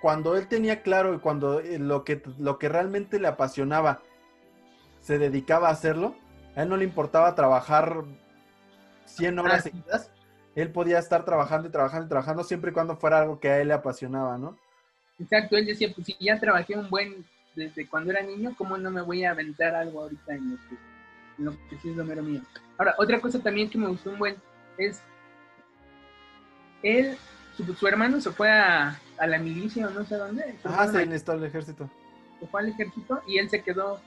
cuando 0.00 0.36
él 0.36 0.46
tenía 0.46 0.82
claro 0.82 1.14
y 1.14 1.18
cuando 1.18 1.60
eh, 1.60 1.78
lo 1.78 2.04
que, 2.04 2.22
lo 2.38 2.58
que 2.58 2.68
realmente 2.68 3.18
le 3.18 3.28
apasionaba 3.28 4.00
se 5.00 5.18
dedicaba 5.18 5.68
a 5.68 5.72
hacerlo, 5.72 6.14
a 6.54 6.62
él 6.62 6.68
no 6.68 6.76
le 6.76 6.84
importaba 6.84 7.34
trabajar 7.34 8.04
100 9.06 9.38
horas 9.38 9.62
seguidas, 9.64 10.10
él 10.54 10.70
podía 10.70 10.98
estar 10.98 11.24
trabajando 11.24 11.68
y 11.68 11.70
trabajando 11.70 12.06
y 12.06 12.08
trabajando 12.08 12.44
siempre 12.44 12.70
y 12.70 12.74
cuando 12.74 12.96
fuera 12.96 13.20
algo 13.20 13.40
que 13.40 13.48
a 13.48 13.60
él 13.60 13.68
le 13.68 13.74
apasionaba, 13.74 14.38
¿no? 14.38 14.56
Exacto, 15.18 15.56
él 15.56 15.66
decía, 15.66 15.92
pues 15.94 16.06
si 16.06 16.16
ya 16.20 16.38
trabajé 16.38 16.76
un 16.76 16.88
buen 16.90 17.24
desde 17.58 17.88
cuando 17.88 18.12
era 18.12 18.22
niño, 18.22 18.54
¿cómo 18.56 18.78
no 18.78 18.90
me 18.90 19.02
voy 19.02 19.24
a 19.24 19.32
aventar 19.32 19.74
algo 19.74 20.02
ahorita 20.02 20.34
en 20.34 20.52
lo 20.52 20.56
que, 20.56 20.76
en 21.38 21.44
lo 21.44 21.52
que 21.68 21.78
sí 21.82 21.90
es 21.90 21.96
lo 21.96 22.04
mero 22.04 22.22
mío? 22.22 22.40
Ahora, 22.78 22.94
otra 22.98 23.20
cosa 23.20 23.42
también 23.42 23.68
que 23.68 23.78
me 23.78 23.88
gustó 23.88 24.10
un 24.10 24.18
buen 24.18 24.36
es, 24.78 25.02
él, 26.82 27.16
su 27.78 27.86
hermano 27.86 28.20
se 28.20 28.30
fue 28.30 28.50
a, 28.50 28.98
a 29.18 29.26
la 29.26 29.38
milicia 29.38 29.88
o 29.88 29.90
no 29.90 30.04
sé 30.04 30.16
dónde. 30.16 30.54
Ah, 30.64 30.86
se 30.86 31.02
enlistó 31.02 31.32
al 31.32 31.44
ejército. 31.44 31.90
Se 32.38 32.46
fue 32.46 32.60
al 32.60 32.68
ejército 32.68 33.20
y 33.26 33.38
él 33.38 33.50
se 33.50 33.62
quedó, 33.62 34.00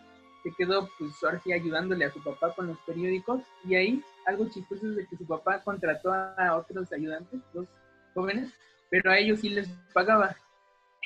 se 0.43 0.51
quedó 0.57 0.89
pues 0.97 1.11
ahora 1.23 1.41
sí 1.43 1.51
ayudándole 1.51 2.05
a 2.05 2.11
su 2.11 2.23
papá 2.23 2.55
con 2.55 2.67
los 2.67 2.77
periódicos 2.79 3.41
y 3.65 3.75
ahí 3.75 4.03
algo 4.25 4.47
chistoso 4.49 4.87
es 4.87 4.95
de 4.95 5.05
que 5.05 5.17
su 5.17 5.25
papá 5.25 5.61
contrató 5.61 6.13
a 6.13 6.55
otros 6.55 6.91
ayudantes, 6.93 7.41
dos 7.53 7.67
jóvenes, 8.13 8.51
pero 8.89 9.11
a 9.11 9.17
ellos 9.17 9.41
sí 9.41 9.49
les 9.49 9.67
pagaba. 9.93 10.35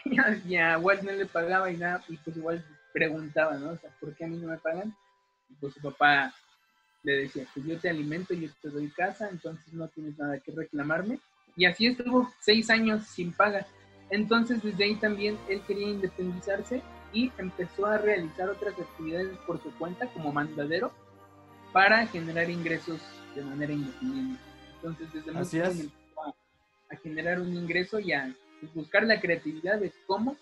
y 0.47 0.55
a, 0.57 0.77
Walt 0.77 1.01
no 1.01 1.12
le 1.12 1.25
pagaba 1.25 1.71
y 1.71 1.77
nada, 1.77 2.03
y 2.07 2.17
pues 2.17 2.38
igual 2.38 2.63
preguntaba, 2.93 3.55
¿no? 3.57 3.71
O 3.71 3.77
sea, 3.77 3.89
¿por 4.00 4.15
qué 4.15 4.25
a 4.25 4.27
mí 4.27 4.38
no 4.38 4.47
me 4.47 4.57
pagan? 4.57 4.95
Y 5.50 5.53
pues 5.55 5.74
su 5.74 5.81
papá 5.81 6.33
le 7.03 7.13
decía, 7.13 7.45
pues 7.53 7.65
yo 7.65 7.79
te 7.79 7.89
alimento, 7.89 8.33
yo 8.33 8.50
te 8.62 8.69
doy 8.69 8.89
casa, 8.89 9.29
entonces 9.29 9.74
no 9.74 9.88
tienes 9.89 10.17
nada 10.17 10.39
que 10.39 10.51
reclamarme. 10.51 11.19
Y 11.55 11.65
así 11.65 11.88
estuvo 11.88 12.31
seis 12.39 12.69
años 12.69 13.05
sin 13.07 13.31
paga. 13.33 13.65
Entonces 14.09 14.62
desde 14.62 14.83
ahí 14.83 14.95
también 14.95 15.38
él 15.50 15.62
quería 15.65 15.89
independizarse 15.89 16.81
y 17.13 17.31
empezó 17.38 17.85
a 17.85 17.97
realizar 17.97 18.50
otras 18.50 18.77
actividades 18.79 19.38
por 19.47 19.62
su 19.62 19.71
cuenta 19.77 20.07
como 20.07 20.31
mandadero 20.31 20.91
para 21.71 22.05
generar 22.07 22.50
ingresos 22.50 23.01
de 23.35 23.43
manera 23.43 23.74
independiente. 23.74 24.41
Entonces 24.75 25.13
desde 25.13 25.31
muy 25.31 25.41
empezó 25.41 26.21
a, 26.21 26.95
generar 27.01 27.39
un 27.39 27.53
ingreso 27.53 28.00
y 28.00 28.13
a 28.13 28.33
buscar 28.74 29.03
la 29.03 29.19
creatividad 29.19 29.79
de 29.79 29.91
cómo. 30.07 30.35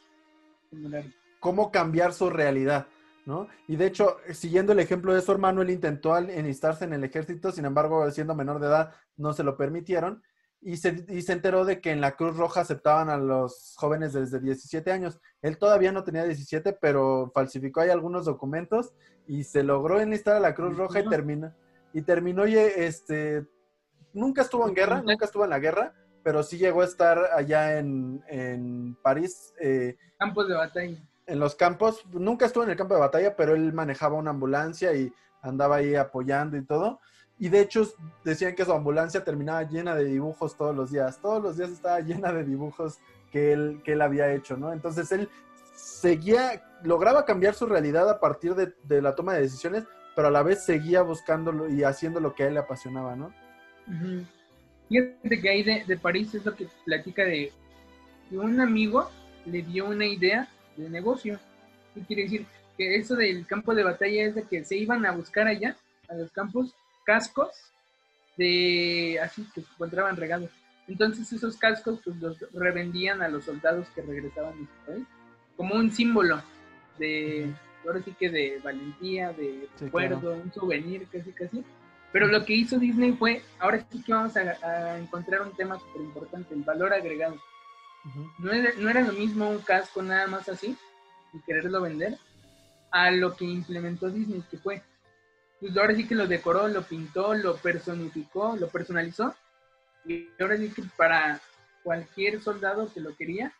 Cómo 1.39 1.72
cambiar 1.72 2.13
su 2.13 2.29
realidad. 2.29 2.88
¿no? 3.25 3.48
Y 3.67 3.75
de 3.75 3.88
hecho, 3.88 4.17
siguiendo 4.32 4.74
el 4.74 4.79
ejemplo 4.79 5.13
de 5.13 5.22
su 5.22 5.32
hermano, 5.32 5.62
él 5.62 5.70
intentó 5.70 6.17
enlistarse 6.17 6.86
en 6.86 6.93
el 6.93 7.03
ejército, 7.03 7.51
sin 7.51 7.65
embargo, 7.65 8.10
siendo 8.12 8.36
menor 8.36 8.60
de 8.60 8.67
edad, 8.67 8.93
no 9.17 9.34
se 9.34 9.43
lo 9.43 9.55
permitieron. 9.58 10.22
Y 10.65 10.77
se, 10.77 11.05
y 11.10 11.22
se 11.24 11.34
enteró 11.34 11.65
de 11.65 11.82
que 11.82 11.91
en 11.91 12.00
la 12.00 12.15
Cruz 12.15 12.38
Roja 12.38 12.62
aceptaban 12.62 13.10
a 13.10 13.17
los 13.17 13.75
jóvenes 13.77 14.13
desde 14.13 14.39
17 14.39 14.91
años. 14.91 15.20
Él 15.41 15.58
todavía 15.58 15.91
no 15.91 16.05
tenía 16.05 16.24
17, 16.24 16.74
pero 16.74 17.32
falsificó 17.34 17.82
ahí 17.82 17.89
algunos 17.89 18.24
documentos 18.24 18.93
y 19.27 19.43
se 19.43 19.63
logró 19.63 20.00
enlistar 20.00 20.38
a 20.38 20.39
la 20.39 20.55
Cruz 20.55 20.77
Roja 20.77 21.01
y 21.01 21.10
terminó. 21.10 21.53
Y 21.93 22.01
terminó, 22.01 22.46
este, 22.46 23.46
nunca 24.13 24.41
estuvo 24.41 24.67
en 24.67 24.74
guerra, 24.74 25.01
nunca 25.01 25.25
estuvo 25.25 25.43
en 25.43 25.50
la 25.50 25.60
guerra, 25.60 25.93
pero 26.24 26.44
sí 26.44 26.58
llegó 26.58 26.82
a 26.82 26.86
estar 26.86 27.20
allá 27.36 27.77
en, 27.77 28.24
en 28.27 28.96
París. 29.01 29.53
Eh, 29.60 29.98
Campos 30.18 30.48
de 30.48 30.56
batalla 30.56 30.98
en 31.25 31.39
los 31.39 31.56
campos, 31.56 32.06
nunca 32.12 32.46
estuvo 32.46 32.63
en 32.63 32.72
el 32.72 32.77
campo 32.77 32.94
de 32.96 33.00
batalla, 33.00 33.36
pero 33.36 33.56
él 33.56 33.74
manejaba 33.74 34.15
una 34.15 34.32
ambulancia 34.32 34.94
y 34.94 35.13
andaba 35.42 35.77
ahí 35.77 35.96
apoyando 35.96 36.58
y 36.58 36.65
todo. 36.65 37.00
Y 37.39 37.50
de 37.50 37.62
hecho 37.62 37.88
decían 38.24 38.56
que 38.56 38.65
su 38.65 38.72
ambulancia 38.72 39.24
terminaba 39.24 39.63
llena 39.63 39.96
de 39.96 40.06
dibujos 40.06 40.56
todos 40.56 40.75
los 40.75 40.92
días. 40.92 41.20
Todos 41.22 41.42
los 41.42 41.58
días 41.58 41.72
estaba 41.72 42.00
llena 42.01 42.32
de 42.32 42.44
dibujos 42.44 43.00
que 43.32 43.53
él, 43.53 43.82
que 43.84 43.94
él 43.94 44.01
había 44.01 44.32
hecho, 44.34 44.58
¿no? 44.58 44.72
Entonces 44.74 45.12
él 45.12 45.30
seguía, 45.75 46.63
lograba 46.84 47.25
cambiar 47.25 47.56
su 47.56 47.65
realidad 47.65 48.10
a 48.10 48.20
partir 48.20 48.53
de, 48.56 49.01
la 49.01 49.15
toma 49.15 49.34
de 49.34 49.42
decisiones, 49.42 49.86
pero 50.15 50.27
a 50.27 50.32
la 50.32 50.44
vez 50.44 50.63
seguía 50.63 51.01
buscándolo 51.01 51.68
y 51.70 51.84
haciendo 51.84 52.20
lo 52.20 52.36
que 52.36 52.44
a 52.44 52.48
él 52.48 52.53
le 52.53 52.60
apasionaba, 52.60 53.15
¿no? 53.15 53.34
Fíjate 54.90 55.42
que 55.42 55.50
ahí 55.50 55.63
de, 55.63 55.84
de 55.86 55.98
París 55.98 56.34
es 56.36 56.46
lo 56.46 56.56
que 56.56 56.68
platica 56.86 57.24
de 57.24 57.52
que 58.30 58.38
un 58.38 58.60
amigo 58.60 59.10
le 59.46 59.62
dio 59.62 59.88
una 59.88 60.06
idea 60.06 60.48
de 60.78 60.90
negocio. 60.90 61.40
¿Qué 61.94 62.02
quiere 62.02 62.24
decir? 62.24 62.46
Que 62.78 62.96
eso 62.96 63.16
del 63.16 63.46
campo 63.46 63.74
de 63.75 63.84
batalla 63.84 64.24
es 64.24 64.36
de 64.36 64.44
que 64.44 64.63
se 64.63 64.75
iban 64.75 65.06
a 65.06 65.12
buscar 65.12 65.48
allá, 65.48 65.75
a 66.10 66.16
los 66.16 66.32
campos, 66.32 66.75
cascos 67.06 67.50
de 68.38 69.20
así 69.22 69.46
que 69.54 69.62
se 69.62 69.68
encontraban 69.74 70.18
regados. 70.18 70.50
Entonces 70.88 71.32
esos 71.32 71.56
cascos 71.58 72.00
pues 72.04 72.18
los 72.18 72.38
revendían 72.52 73.22
a 73.22 73.30
los 73.30 73.46
soldados 73.46 73.88
que 73.96 74.02
regresaban 74.02 74.60
de 74.60 74.66
su 74.66 74.92
país 74.92 75.08
como 75.56 75.75
un 75.75 75.92
símbolo 75.92 76.42
de, 76.98 77.52
ahora 77.86 78.02
sí 78.04 78.13
que 78.18 78.30
de 78.30 78.60
valentía, 78.63 79.32
de 79.34 79.68
recuerdo, 79.80 80.34
un 80.34 80.52
souvenir 80.52 81.08
casi 81.12 81.32
casi. 81.32 81.63
Pero 82.13 82.27
lo 82.27 82.46
que 82.46 82.53
hizo 82.53 82.79
Disney 82.79 83.12
fue, 83.13 83.43
ahora 83.60 83.86
sí 83.91 84.01
que 84.01 84.13
vamos 84.13 84.38
a, 84.38 84.98
encontrar 84.98 85.41
un 85.41 85.53
tema 85.55 85.77
súper 85.79 86.03
importante, 86.03 86.53
el 86.53 86.62
valor 86.62 86.93
agregado 86.93 87.36
no, 88.39 88.51
era, 88.89 89.01
lo 89.01 89.13
mismo 89.13 89.50
un 89.50 89.60
casco 89.60 90.01
nada 90.01 90.27
más 90.27 90.50
así 90.50 90.77
y 91.34 91.39
quererlo 91.41 91.82
vender 91.82 92.17
a 92.91 93.12
lo 93.12 93.36
que 93.36 93.46
implementó 93.46 94.10
Disney, 94.10 94.43
que 94.51 94.58
fue, 94.58 94.84
pues 95.60 95.75
ahora 95.77 95.96
sí 95.96 96.08
que 96.08 96.15
lo 96.15 96.27
decoró, 96.27 96.67
lo 96.67 96.84
pintó, 96.84 97.34
lo 97.34 97.55
personificó, 97.55 98.55
lo 98.58 98.67
personalizó 98.67 99.34
y 100.05 100.27
ahora 100.39 100.58
sí 100.58 100.70
que 100.70 100.84
para 100.98 101.39
cualquier 101.82 102.41
soldado 102.41 102.93
que 102.93 103.00
lo 103.00 103.15
quería, 103.15 103.53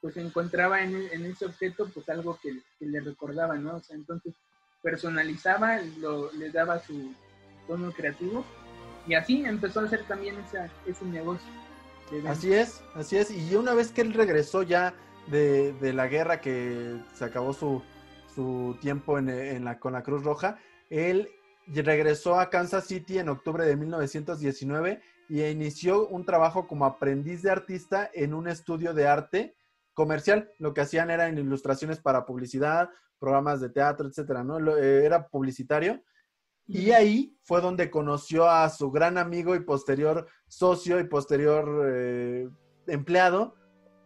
pues 0.00 0.16
encontraba 0.16 0.82
en, 0.82 0.96
ese 1.26 1.44
objeto 1.46 1.88
pues 1.92 2.08
algo 2.08 2.38
que, 2.40 2.56
le 2.80 3.00
recordaba, 3.00 3.56
¿no? 3.56 3.76
O 3.76 3.80
sea, 3.80 3.96
entonces 3.96 4.34
personalizaba, 4.80 5.80
lo, 5.98 6.32
le 6.32 6.50
daba 6.50 6.78
su 6.78 7.14
tono 7.66 7.92
creativo 7.92 8.44
y 9.06 9.14
así 9.14 9.44
empezó 9.44 9.80
a 9.80 9.84
hacer 9.84 10.04
también 10.06 10.36
ese 10.86 11.04
negocio. 11.04 11.48
Así 12.26 12.52
es, 12.52 12.82
así 12.94 13.16
es. 13.16 13.30
Y 13.30 13.54
una 13.56 13.74
vez 13.74 13.90
que 13.90 14.02
él 14.02 14.12
regresó 14.12 14.62
ya 14.62 14.94
de, 15.28 15.92
la 15.94 16.06
guerra, 16.08 16.40
que 16.40 17.00
se 17.14 17.24
acabó 17.24 17.52
su, 17.52 17.82
tiempo 18.80 19.18
en, 19.18 19.64
la, 19.64 19.78
con 19.78 19.92
la 19.92 20.02
Cruz 20.02 20.22
Roja, 20.22 20.58
él 20.90 21.30
regresó 21.66 22.38
a 22.38 22.50
Kansas 22.50 22.86
City 22.86 23.18
en 23.18 23.28
octubre 23.28 23.64
de 23.64 23.76
1919 23.76 25.00
y 25.28 25.42
inició 25.42 26.06
un 26.08 26.24
trabajo 26.24 26.66
como 26.66 26.84
aprendiz 26.84 27.42
de 27.42 27.50
artista 27.50 28.10
en 28.12 28.34
un 28.34 28.48
estudio 28.48 28.92
de 28.92 29.06
arte 29.06 29.56
comercial. 29.94 30.50
Lo 30.58 30.74
que 30.74 30.82
hacían 30.82 31.10
eran 31.10 31.38
ilustraciones 31.38 31.98
para 31.98 32.26
publicidad, 32.26 32.90
programas 33.18 33.60
de 33.60 33.70
teatro, 33.70 34.08
etcétera, 34.08 34.44
¿no? 34.44 34.58
Eh, 34.76 35.06
era 35.06 35.28
publicitario 35.28 36.02
y 36.66 36.92
ahí 36.92 37.36
fue 37.42 37.60
donde 37.60 37.90
conoció 37.90 38.48
a 38.48 38.68
su 38.68 38.90
gran 38.90 39.18
amigo 39.18 39.54
y 39.54 39.60
posterior 39.60 40.26
socio 40.46 41.00
y 41.00 41.04
posterior 41.04 41.86
eh, 41.86 42.48
empleado, 42.86 43.54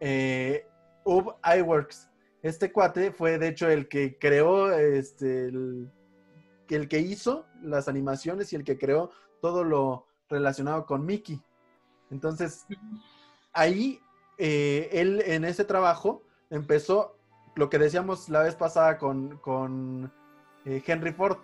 eh, 0.01 0.67
Ub 1.05 1.35
iWorks. 1.45 2.11
Este 2.43 2.73
cuate 2.73 3.13
fue 3.13 3.39
de 3.39 3.49
hecho 3.49 3.69
el 3.69 3.89
que 3.89 4.19
creó, 4.19 4.73
este, 4.73 5.47
el, 5.47 5.91
que 6.69 6.99
hizo 6.99 7.47
las 7.63 7.89
animaciones 7.89 8.53
y 8.53 8.57
el 8.57 8.65
que 8.65 8.79
creó 8.79 9.11
todo 9.41 9.65
lo 9.65 10.07
relacionado 10.29 10.87
con 10.87 11.05
Mickey. 11.05 11.41
Entonces, 12.11 12.67
ahí 13.53 14.01
eh, 14.39 14.89
él 14.93 15.23
en 15.27 15.45
ese 15.45 15.65
trabajo 15.65 16.23
empezó 16.51 17.17
lo 17.55 17.69
que 17.71 17.79
decíamos 17.79 18.29
la 18.29 18.43
vez 18.43 18.55
pasada 18.55 18.99
con, 18.99 19.39
con 19.39 20.13
Henry 20.65 21.13
Ford 21.13 21.39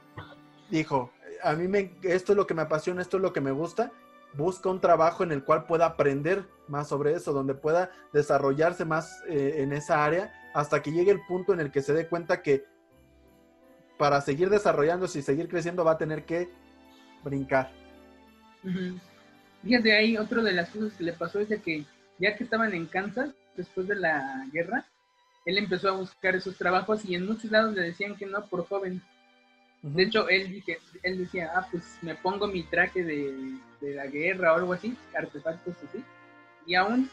dijo, 0.78 1.12
a 1.42 1.54
mí 1.54 1.68
me, 1.68 1.94
esto 2.02 2.32
es 2.32 2.36
lo 2.36 2.46
que 2.46 2.54
me 2.54 2.62
apasiona, 2.62 3.02
esto 3.02 3.18
es 3.18 3.22
lo 3.22 3.32
que 3.32 3.40
me 3.40 3.52
gusta, 3.52 3.92
busca 4.34 4.70
un 4.70 4.80
trabajo 4.80 5.22
en 5.22 5.32
el 5.32 5.44
cual 5.44 5.66
pueda 5.66 5.86
aprender 5.86 6.46
más 6.68 6.88
sobre 6.88 7.12
eso, 7.12 7.32
donde 7.32 7.54
pueda 7.54 7.90
desarrollarse 8.12 8.84
más 8.84 9.22
eh, 9.28 9.56
en 9.58 9.72
esa 9.72 10.04
área, 10.04 10.32
hasta 10.54 10.82
que 10.82 10.92
llegue 10.92 11.10
el 11.10 11.20
punto 11.26 11.52
en 11.52 11.60
el 11.60 11.70
que 11.70 11.82
se 11.82 11.92
dé 11.92 12.08
cuenta 12.08 12.42
que 12.42 12.64
para 13.98 14.20
seguir 14.20 14.50
desarrollándose 14.50 15.18
y 15.18 15.22
seguir 15.22 15.48
creciendo 15.48 15.84
va 15.84 15.92
a 15.92 15.98
tener 15.98 16.24
que 16.24 16.48
brincar. 17.22 17.70
Fíjate, 19.62 19.96
ahí 19.96 20.16
otro 20.16 20.42
de 20.42 20.52
las 20.52 20.70
cosas 20.70 20.92
que 20.94 21.04
le 21.04 21.12
pasó 21.12 21.38
es 21.40 21.48
de 21.48 21.60
que 21.60 21.84
ya 22.18 22.36
que 22.36 22.44
estaban 22.44 22.72
en 22.74 22.86
Kansas, 22.86 23.30
después 23.56 23.86
de 23.86 23.96
la 23.96 24.46
guerra, 24.52 24.86
él 25.44 25.58
empezó 25.58 25.88
a 25.88 25.96
buscar 25.96 26.34
esos 26.34 26.56
trabajos 26.56 27.04
y 27.04 27.14
en 27.14 27.26
muchos 27.26 27.50
lados 27.50 27.74
le 27.74 27.82
decían 27.82 28.16
que 28.16 28.26
no 28.26 28.46
por 28.46 28.66
joven. 28.66 29.02
De 29.82 30.04
hecho, 30.04 30.28
él, 30.28 30.48
dije, 30.48 30.78
él 31.02 31.18
decía, 31.18 31.50
ah, 31.56 31.66
pues 31.70 31.98
me 32.02 32.14
pongo 32.14 32.46
mi 32.46 32.62
traje 32.62 33.02
de, 33.02 33.58
la 33.80 34.06
guerra 34.06 34.52
o 34.52 34.56
algo 34.56 34.72
así, 34.72 34.96
artefactos 35.12 35.74
así, 35.88 36.04
y 36.66 36.76
aún 36.76 37.10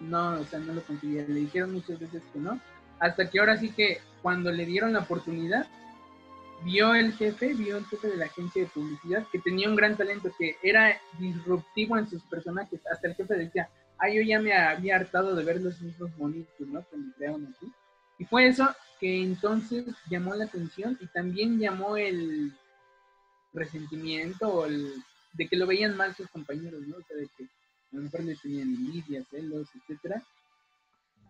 no, 0.00 0.40
o 0.40 0.44
sea, 0.44 0.60
no 0.60 0.74
lo 0.74 0.82
conseguía. 0.82 1.24
Le 1.26 1.40
dijeron 1.40 1.72
muchas 1.72 1.98
veces 1.98 2.22
que 2.32 2.38
no, 2.38 2.60
hasta 3.00 3.28
que 3.28 3.40
ahora 3.40 3.56
sí 3.56 3.70
que 3.72 4.00
cuando 4.22 4.52
le 4.52 4.64
dieron 4.64 4.92
la 4.92 5.00
oportunidad, 5.00 5.66
vio 6.64 6.94
el 6.94 7.12
jefe, 7.14 7.54
vio 7.54 7.76
el 7.76 7.86
jefe 7.86 8.08
de 8.08 8.16
la 8.16 8.26
agencia 8.26 8.62
de 8.62 8.68
publicidad 8.68 9.26
que 9.32 9.40
tenía 9.40 9.68
un 9.68 9.76
gran 9.76 9.96
talento, 9.96 10.30
que 10.38 10.56
era 10.62 11.00
disruptivo 11.18 11.98
en 11.98 12.08
sus 12.08 12.22
personajes. 12.24 12.80
Hasta 12.92 13.08
el 13.08 13.14
jefe 13.16 13.34
decía, 13.34 13.68
ah, 13.98 14.08
yo 14.08 14.22
ya 14.22 14.40
me 14.40 14.52
había 14.52 14.96
hartado 14.96 15.34
de 15.34 15.44
ver 15.44 15.60
los 15.60 15.80
mismos 15.80 16.16
monitos, 16.16 16.66
¿no? 16.68 16.84
Que 16.88 16.96
me 16.96 17.12
creaban 17.14 17.46
así. 17.56 17.66
Y 18.18 18.24
fue 18.24 18.48
eso 18.48 18.68
que 19.00 19.22
entonces 19.22 19.84
llamó 20.10 20.34
la 20.34 20.44
atención 20.44 20.98
y 21.00 21.06
también 21.06 21.58
llamó 21.58 21.96
el 21.96 22.52
resentimiento 23.52 24.48
o 24.48 24.66
el, 24.66 24.92
de 25.34 25.48
que 25.48 25.56
lo 25.56 25.66
veían 25.66 25.96
mal 25.96 26.14
sus 26.14 26.28
compañeros, 26.28 26.82
¿no? 26.86 26.96
O 26.96 27.02
sea, 27.02 27.16
de 27.16 27.28
que 27.36 27.44
a 27.44 27.96
lo 27.96 28.02
mejor 28.02 28.24
le 28.24 28.36
tenían 28.36 28.68
envidia, 28.68 29.24
celos, 29.30 29.68
etcétera. 29.74 30.22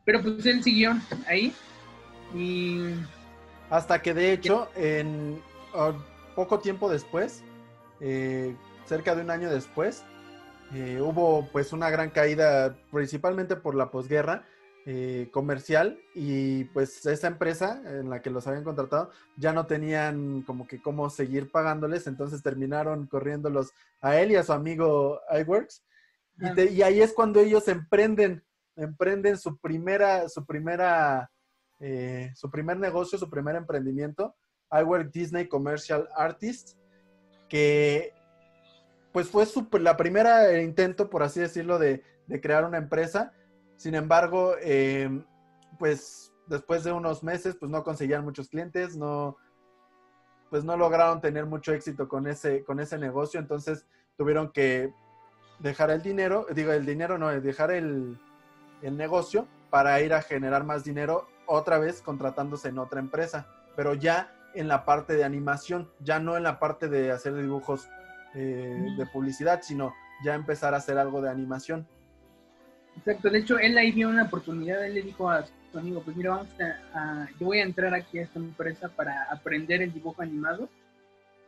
Pero 0.05 0.23
pues 0.23 0.45
él 0.47 0.63
siguió 0.63 0.97
ahí 1.27 1.53
y... 2.35 2.95
Hasta 3.71 4.01
que 4.01 4.15
de 4.15 4.33
hecho, 4.33 4.71
en 4.75 5.43
poco 6.35 6.59
tiempo 6.61 6.91
después, 6.91 7.43
eh, 8.01 8.57
cerca 8.87 9.15
de 9.15 9.21
un 9.21 9.31
año 9.31 9.51
después, 9.51 10.05
eh, 10.73 11.01
hubo 11.03 11.47
pues 11.53 11.75
una 11.75 11.91
gran 11.91 12.09
caída, 12.09 12.75
principalmente 12.91 13.57
por 13.57 13.75
la 13.75 13.91
posguerra, 13.91 14.45
eh, 14.91 15.29
comercial 15.33 16.01
y 16.15 16.65
pues 16.65 17.05
esa 17.05 17.27
empresa 17.27 17.83
en 17.85 18.09
la 18.09 18.23
que 18.23 18.31
los 18.31 18.47
habían 18.47 18.65
contratado 18.65 19.11
ya 19.37 19.53
no 19.53 19.67
tenían 19.67 20.41
como 20.43 20.67
que 20.67 20.81
cómo 20.81 21.11
seguir 21.11 21.51
pagándoles, 21.51 22.07
entonces 22.07 22.43
terminaron 22.43 23.07
corriéndolos 23.07 23.73
a 24.01 24.19
él 24.19 24.33
y 24.33 24.37
a 24.37 24.45
su 24.45 24.53
amigo 24.53 25.21
iWorks. 25.31 25.85
Y, 26.41 26.63
y, 26.63 26.83
ahí 26.83 27.03
es 27.03 27.13
cuando 27.13 27.41
ellos 27.41 27.67
emprenden 27.67 28.45
emprenden 28.79 29.37
su 29.37 29.59
primera, 29.59 30.29
su 30.29 30.47
primera, 30.47 31.31
eh, 31.81 32.33
su 32.35 32.51
primer 32.51 32.79
negocio, 32.79 33.19
su 33.19 33.29
primer 33.29 33.57
emprendimiento, 33.57 34.37
iWork 34.71 35.11
Disney 35.13 35.49
Commercial 35.49 36.09
Artist, 36.17 36.79
que 37.49 38.13
pues 39.13 39.29
fue 39.29 39.47
la 39.81 39.97
primera 39.97 40.61
intento, 40.61 41.11
por 41.11 41.23
así 41.23 41.41
decirlo, 41.41 41.79
de, 41.79 42.03
crear 42.43 42.65
una 42.65 42.79
empresa. 42.79 43.33
Sin 43.79 43.95
embargo, 43.95 44.57
em, 44.61 45.25
pues 45.79 46.35
después 46.47 46.85
de 46.85 46.93
unos 46.93 47.23
meses, 47.23 47.57
pues 47.59 47.71
no 47.71 47.83
conseguían 47.83 48.25
muchos 48.25 48.51
clientes, 48.51 48.97
no, 48.97 49.39
pues 50.51 50.65
no 50.65 50.77
lograron 50.77 51.23
tener 51.23 51.47
mucho 51.47 51.73
éxito 51.73 52.09
con 52.09 52.27
ese, 52.27 52.65
con 52.65 52.81
ese 52.81 52.99
negocio, 52.99 53.41
entonces 53.41 53.87
tuvieron 54.17 54.51
que 54.53 54.93
dejar 55.61 55.91
el 55.91 56.03
dinero, 56.03 56.47
digo, 56.55 56.73
el 56.73 56.85
dinero 56.85 57.17
no, 57.17 57.29
dejar 57.41 57.71
el, 57.71 58.19
el 58.83 58.97
negocio 58.97 59.49
para 59.71 60.01
ir 60.03 60.13
a 60.13 60.23
generar 60.23 60.65
más 60.65 60.85
dinero 60.85 61.27
otra 61.47 61.79
vez 61.79 62.03
contratándose 62.03 62.69
en 62.69 62.79
otra 62.79 63.01
empresa, 63.01 63.47
pero 63.77 63.95
ya 63.95 64.35
en 64.55 64.69
la 64.69 64.85
parte 64.85 65.15
de 65.15 65.25
animación, 65.25 65.91
ya 66.01 66.19
no 66.19 66.37
en 66.37 66.43
la 66.43 66.59
parte 66.59 66.89
de 66.89 67.11
hacer 67.13 67.35
dibujos 67.35 67.89
eh, 68.35 68.87
de 68.97 69.07
publicidad, 69.07 69.63
sino 69.63 69.95
ya 70.25 70.35
empezar 70.35 70.75
a 70.75 70.79
hacer 70.79 70.99
algo 70.99 71.23
de 71.23 71.31
animación. 71.31 71.87
Exacto, 72.99 73.31
de 73.31 73.39
hecho 73.39 73.59
él 73.59 73.79
ahí 73.79 73.93
vio 73.93 74.09
una 74.09 74.25
oportunidad, 74.25 74.85
él 74.85 74.95
le 74.95 75.03
dijo 75.03 75.31
a 75.31 75.47
su 75.71 75.79
amigo, 75.79 76.03
pues 76.03 76.17
mira, 76.17 76.31
vamos 76.31 76.49
a, 76.93 77.29
yo 77.39 77.47
voy 77.47 77.61
a 77.61 77.65
entrar 77.65 77.95
aquí 77.95 78.19
a 78.19 78.23
esta 78.23 78.41
empresa 78.41 78.89
para 78.89 79.25
aprender 79.31 79.83
el 79.83 79.93
dibujo 79.93 80.21
animado 80.21 80.69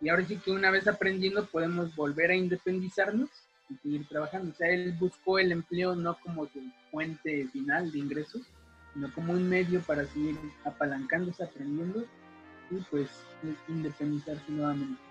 y 0.01 0.09
ahora 0.09 0.25
sí 0.25 0.37
que 0.37 0.53
una 0.53 0.71
vez 0.71 0.87
aprendiendo 0.87 1.45
podemos 1.47 1.95
volver 1.97 2.31
a 2.31 2.37
independizarnos 2.37 3.29
y 3.69 3.75
seguir 3.77 4.07
trabajando. 4.09 4.53
O 4.53 4.55
sea, 4.55 4.69
él 4.69 4.95
buscó 4.99 5.39
el 5.39 5.53
empleo 5.53 5.95
no 5.95 6.17
como 6.21 6.47
su 6.47 6.61
fuente 6.91 7.47
final 7.53 7.91
de 7.91 7.99
ingresos, 7.99 8.43
sino 8.95 9.13
como 9.13 9.33
un 9.33 9.49
medio 9.49 9.81
para 9.81 10.05
seguir 10.07 10.37
apalancándose, 10.65 11.43
aprendiendo 11.43 12.05
y 12.71 12.77
pues 12.91 13.11
independizarse 13.69 14.45
nuevamente. 14.49 15.10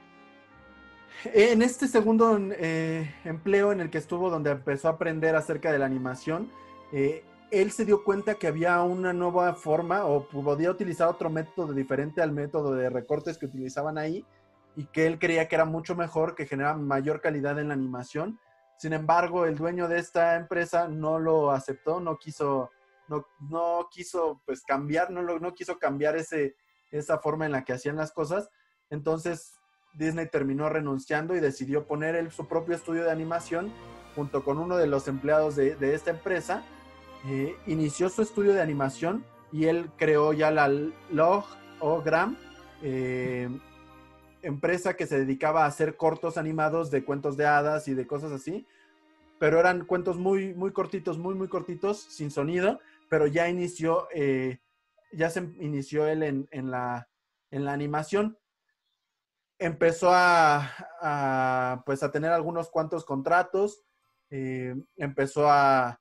En 1.26 1.62
este 1.62 1.88
segundo 1.88 2.38
eh, 2.52 3.14
empleo 3.26 3.72
en 3.72 3.82
el 3.82 3.90
que 3.90 3.98
estuvo, 3.98 4.30
donde 4.30 4.52
empezó 4.52 4.88
a 4.88 4.92
aprender 4.92 5.36
acerca 5.36 5.72
de 5.72 5.80
la 5.80 5.86
animación, 5.86 6.52
eh, 6.94 7.24
él 7.52 7.72
se 7.72 7.84
dio 7.84 8.04
cuenta 8.04 8.36
que 8.36 8.48
había 8.48 8.82
una 8.84 9.12
nueva 9.12 9.54
forma 9.54 10.06
o 10.06 10.28
podía 10.28 10.72
utilizar 10.72 11.08
otro 11.08 11.30
método 11.30 11.74
diferente 11.74 12.22
al 12.22 12.32
método 12.32 12.74
de 12.76 12.90
recortes 12.90 13.38
que 13.38 13.48
utilizaban 13.48 13.98
ahí 13.98 14.26
y 14.76 14.86
que 14.86 15.08
él 15.08 15.20
creía 15.20 15.48
que 15.48 15.56
era 15.56 15.66
mucho 15.66 15.96
mejor, 15.96 16.36
que 16.36 16.46
generaba 16.46 16.78
mayor 16.78 17.22
calidad 17.22 17.60
en 17.60 17.70
la 17.70 17.74
animación. 17.74 18.40
Sin 18.78 18.94
embargo, 18.94 19.46
el 19.46 19.58
dueño 19.58 19.88
de 19.90 20.00
esta 20.00 20.36
empresa 20.36 20.88
no 20.88 21.20
lo 21.20 21.52
aceptó, 21.52 22.00
no 22.00 22.18
quiso, 22.18 22.70
no, 23.10 23.90
quiso 23.92 24.42
pues 24.46 24.62
cambiar, 24.62 25.12
no, 25.12 25.54
quiso 25.54 25.78
cambiar 25.80 26.16
esa 26.16 27.18
forma 27.20 27.46
en 27.46 27.52
la 27.52 27.66
que 27.66 27.74
hacían 27.74 27.98
las 27.98 28.14
cosas. 28.14 28.50
Entonces 28.90 29.59
Disney 29.94 30.28
terminó 30.28 30.70
renunciando 30.70 31.36
y 31.36 31.40
decidió 31.40 31.86
poner 31.86 32.32
su 32.32 32.48
propio 32.48 32.76
estudio 32.76 33.04
de 33.04 33.12
animación 33.12 33.72
junto 34.16 34.44
con 34.44 34.58
uno 34.58 34.78
de 34.78 34.88
los 34.88 35.08
empleados 35.08 35.56
de, 35.56 35.94
esta 35.94 36.12
empresa. 36.12 36.64
Eh, 37.28 37.56
inició 37.68 38.10
su 38.10 38.22
estudio 38.22 38.54
de 38.54 38.62
animación 38.62 39.26
y 39.52 39.66
él 39.66 39.90
creó 39.98 40.34
ya 40.34 40.52
la 40.52 40.70
Logogram, 41.12 42.38
eh, 42.82 43.50
empresa 44.42 44.96
que 44.96 45.06
se 45.06 45.20
dedicaba 45.20 45.64
a 45.64 45.68
hacer 45.68 45.98
cortos 45.98 46.38
animados 46.38 46.92
de 46.92 47.04
cuentos 47.04 47.36
de 47.36 47.46
hadas 47.46 47.88
y 47.88 47.94
de 47.94 48.08
cosas 48.08 48.32
así. 48.32 48.66
Pero 49.38 49.60
eran 49.60 49.86
cuentos 49.86 50.18
muy, 50.18 50.54
muy 50.54 50.72
cortitos, 50.72 51.18
muy, 51.18 51.34
muy 51.34 51.48
cortitos, 51.48 52.00
sin 52.00 52.30
sonido, 52.30 52.80
pero 53.10 53.26
ya 53.26 53.48
inició, 53.48 54.08
eh, 54.14 54.60
ya 55.12 55.30
se 55.30 55.40
inició 55.60 56.08
él 56.08 56.24
en, 56.24 56.72
la, 56.72 57.10
en 57.52 57.66
la 57.66 57.74
animación 57.74 58.38
empezó 59.60 60.10
a, 60.12 61.84
pues 61.86 62.02
a 62.02 62.12
tener 62.12 62.32
algunos 62.32 62.70
cuantos 62.70 63.06
contratos, 63.06 63.84
eh, 64.32 64.76
empezó 64.96 65.50
a 65.50 66.00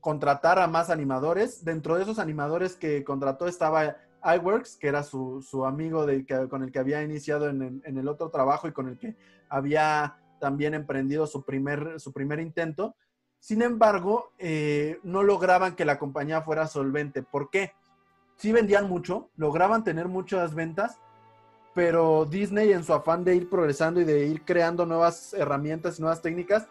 contratar 0.00 0.58
a 0.58 0.68
más 0.68 0.88
animadores. 0.88 1.64
Dentro 1.64 1.96
de 1.96 2.04
esos 2.04 2.18
animadores 2.18 2.76
que 2.76 3.04
contrató 3.04 3.48
estaba 3.48 3.96
iWorks, 4.24 4.76
que 4.76 4.88
era 4.88 5.02
su, 5.02 5.64
amigo 5.66 6.06
con 6.48 6.62
el 6.62 6.72
que 6.72 6.78
había 6.78 7.02
iniciado 7.02 7.48
en, 7.48 7.82
el 7.84 8.08
otro 8.08 8.30
trabajo 8.30 8.68
y 8.68 8.72
con 8.72 8.88
el 8.88 8.98
que 8.98 9.16
había 9.48 10.16
también 10.40 10.74
emprendido 10.74 11.26
su 11.26 11.44
primer, 11.44 12.00
su 12.00 12.12
primer 12.12 12.38
intento. 12.38 12.94
Sin 13.40 13.62
embargo, 13.62 14.32
eh, 14.38 15.00
no 15.02 15.24
lograban 15.24 15.74
que 15.74 15.84
la 15.84 15.98
compañía 15.98 16.42
fuera 16.42 16.68
solvente. 16.68 17.24
¿Por 17.24 17.50
qué? 17.50 17.72
Sí 18.36 18.52
vendían 18.52 18.88
mucho, 18.88 19.30
lograban 19.36 19.84
tener 19.84 20.06
muchas 20.08 20.54
ventas, 20.54 21.00
pero 21.74 22.24
Disney 22.24 22.72
en 22.72 22.84
su 22.84 22.92
afán 22.92 23.24
de 23.24 23.34
ir 23.34 23.48
progresando 23.48 24.00
y 24.00 24.04
de 24.04 24.26
ir 24.26 24.44
creando 24.44 24.84
nuevas 24.86 25.34
herramientas 25.34 25.98
y 25.98 26.02
nuevas 26.02 26.20
técnicas, 26.20 26.66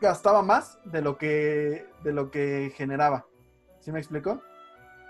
gastaba 0.00 0.42
más 0.42 0.78
de 0.84 1.02
lo 1.02 1.16
que, 1.16 1.86
de 2.02 2.12
lo 2.12 2.30
que 2.30 2.72
generaba. 2.76 3.26
¿Sí 3.80 3.92
me 3.92 3.98
explico? 3.98 4.42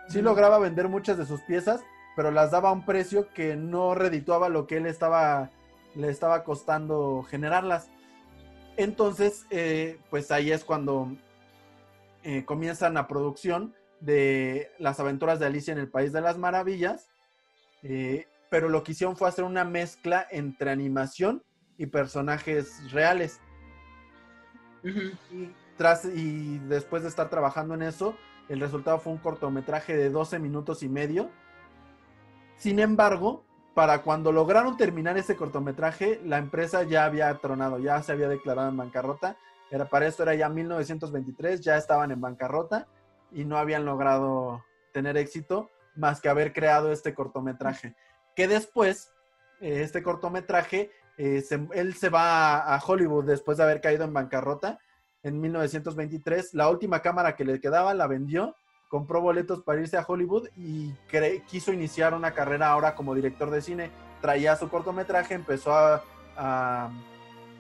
Sí 0.08 0.20
lograba 0.20 0.58
vender 0.58 0.88
muchas 0.88 1.16
de 1.16 1.26
sus 1.26 1.40
piezas, 1.42 1.82
pero 2.16 2.30
las 2.30 2.50
daba 2.50 2.70
a 2.70 2.72
un 2.72 2.84
precio 2.84 3.28
que 3.34 3.56
no 3.56 3.94
redituaba 3.94 4.48
lo 4.48 4.66
que 4.66 4.78
él 4.78 4.86
estaba, 4.86 5.50
le 5.94 6.08
estaba 6.08 6.44
costando 6.44 7.22
generarlas. 7.22 7.88
Entonces, 8.76 9.46
eh, 9.50 9.98
pues 10.10 10.30
ahí 10.30 10.50
es 10.50 10.64
cuando 10.64 11.16
eh, 12.24 12.44
comienzan 12.44 12.94
la 12.94 13.06
producción 13.06 13.74
de 14.00 14.70
las 14.78 14.98
aventuras 15.00 15.38
de 15.38 15.46
Alicia 15.46 15.72
en 15.72 15.78
el 15.78 15.88
País 15.88 16.12
de 16.12 16.20
las 16.20 16.36
Maravillas. 16.36 17.08
Eh, 17.82 18.26
pero 18.52 18.68
lo 18.68 18.82
que 18.82 18.92
hicieron 18.92 19.16
fue 19.16 19.30
hacer 19.30 19.44
una 19.44 19.64
mezcla 19.64 20.26
entre 20.30 20.70
animación 20.70 21.42
y 21.78 21.86
personajes 21.86 22.92
reales. 22.92 23.40
y, 24.82 25.50
tras, 25.78 26.04
y 26.04 26.58
después 26.68 27.02
de 27.02 27.08
estar 27.08 27.30
trabajando 27.30 27.72
en 27.72 27.80
eso, 27.80 28.14
el 28.50 28.60
resultado 28.60 28.98
fue 28.98 29.14
un 29.14 29.20
cortometraje 29.20 29.96
de 29.96 30.10
12 30.10 30.38
minutos 30.38 30.82
y 30.82 30.90
medio. 30.90 31.30
Sin 32.58 32.78
embargo, 32.78 33.42
para 33.72 34.02
cuando 34.02 34.32
lograron 34.32 34.76
terminar 34.76 35.16
ese 35.16 35.34
cortometraje, 35.34 36.20
la 36.22 36.36
empresa 36.36 36.82
ya 36.82 37.06
había 37.06 37.34
tronado, 37.38 37.78
ya 37.78 38.02
se 38.02 38.12
había 38.12 38.28
declarado 38.28 38.68
en 38.68 38.76
bancarrota. 38.76 39.38
Era, 39.70 39.86
para 39.86 40.06
esto 40.06 40.24
era 40.24 40.34
ya 40.34 40.50
1923, 40.50 41.62
ya 41.62 41.78
estaban 41.78 42.10
en 42.10 42.20
bancarrota 42.20 42.86
y 43.30 43.46
no 43.46 43.56
habían 43.56 43.86
logrado 43.86 44.62
tener 44.92 45.16
éxito 45.16 45.70
más 45.96 46.20
que 46.20 46.28
haber 46.28 46.52
creado 46.52 46.92
este 46.92 47.14
cortometraje 47.14 47.96
que 48.34 48.48
después, 48.48 49.12
eh, 49.60 49.82
este 49.82 50.02
cortometraje, 50.02 50.90
eh, 51.18 51.42
él 51.72 51.94
se 51.94 52.08
va 52.08 52.74
a, 52.74 52.80
Hollywood 52.84 53.24
después 53.24 53.58
de 53.58 53.64
haber 53.64 53.80
caído 53.80 54.04
en 54.04 54.12
bancarrota 54.12 54.78
en 55.22 55.40
1923. 55.40 56.54
La 56.54 56.68
última 56.68 57.00
cámara 57.00 57.36
que 57.36 57.44
le 57.44 57.60
quedaba 57.60 57.94
la 57.94 58.06
vendió, 58.06 58.56
compró 58.88 59.20
boletos 59.20 59.62
para 59.62 59.80
irse 59.80 59.96
a 59.96 60.04
Hollywood 60.06 60.48
y 60.56 60.92
quiso 61.46 61.72
iniciar 61.72 62.14
una 62.14 62.34
carrera 62.34 62.68
ahora 62.68 62.94
como 62.94 63.14
director 63.14 63.50
de 63.50 63.62
cine. 63.62 63.90
Traía 64.20 64.56
su 64.56 64.68
cortometraje, 64.68 65.34
empezó 65.34 65.72
a, 65.74 66.90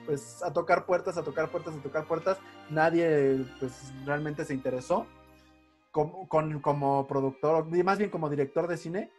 pues, 0.06 0.42
a 0.42 0.52
tocar 0.52 0.86
puertas, 0.86 1.16
a 1.16 1.22
tocar 1.22 1.50
puertas, 1.50 1.74
a 1.74 1.82
tocar 1.82 2.06
puertas. 2.06 2.38
Nadie 2.70 3.44
pues, 3.58 3.92
realmente 4.04 4.44
se 4.44 4.54
interesó 4.54 5.06
como, 5.90 6.28
como 6.28 7.06
productor, 7.06 7.66
más 7.84 7.98
bien 7.98 8.10
como 8.10 8.28
director 8.28 8.66
de 8.66 8.76
cine 8.76 9.10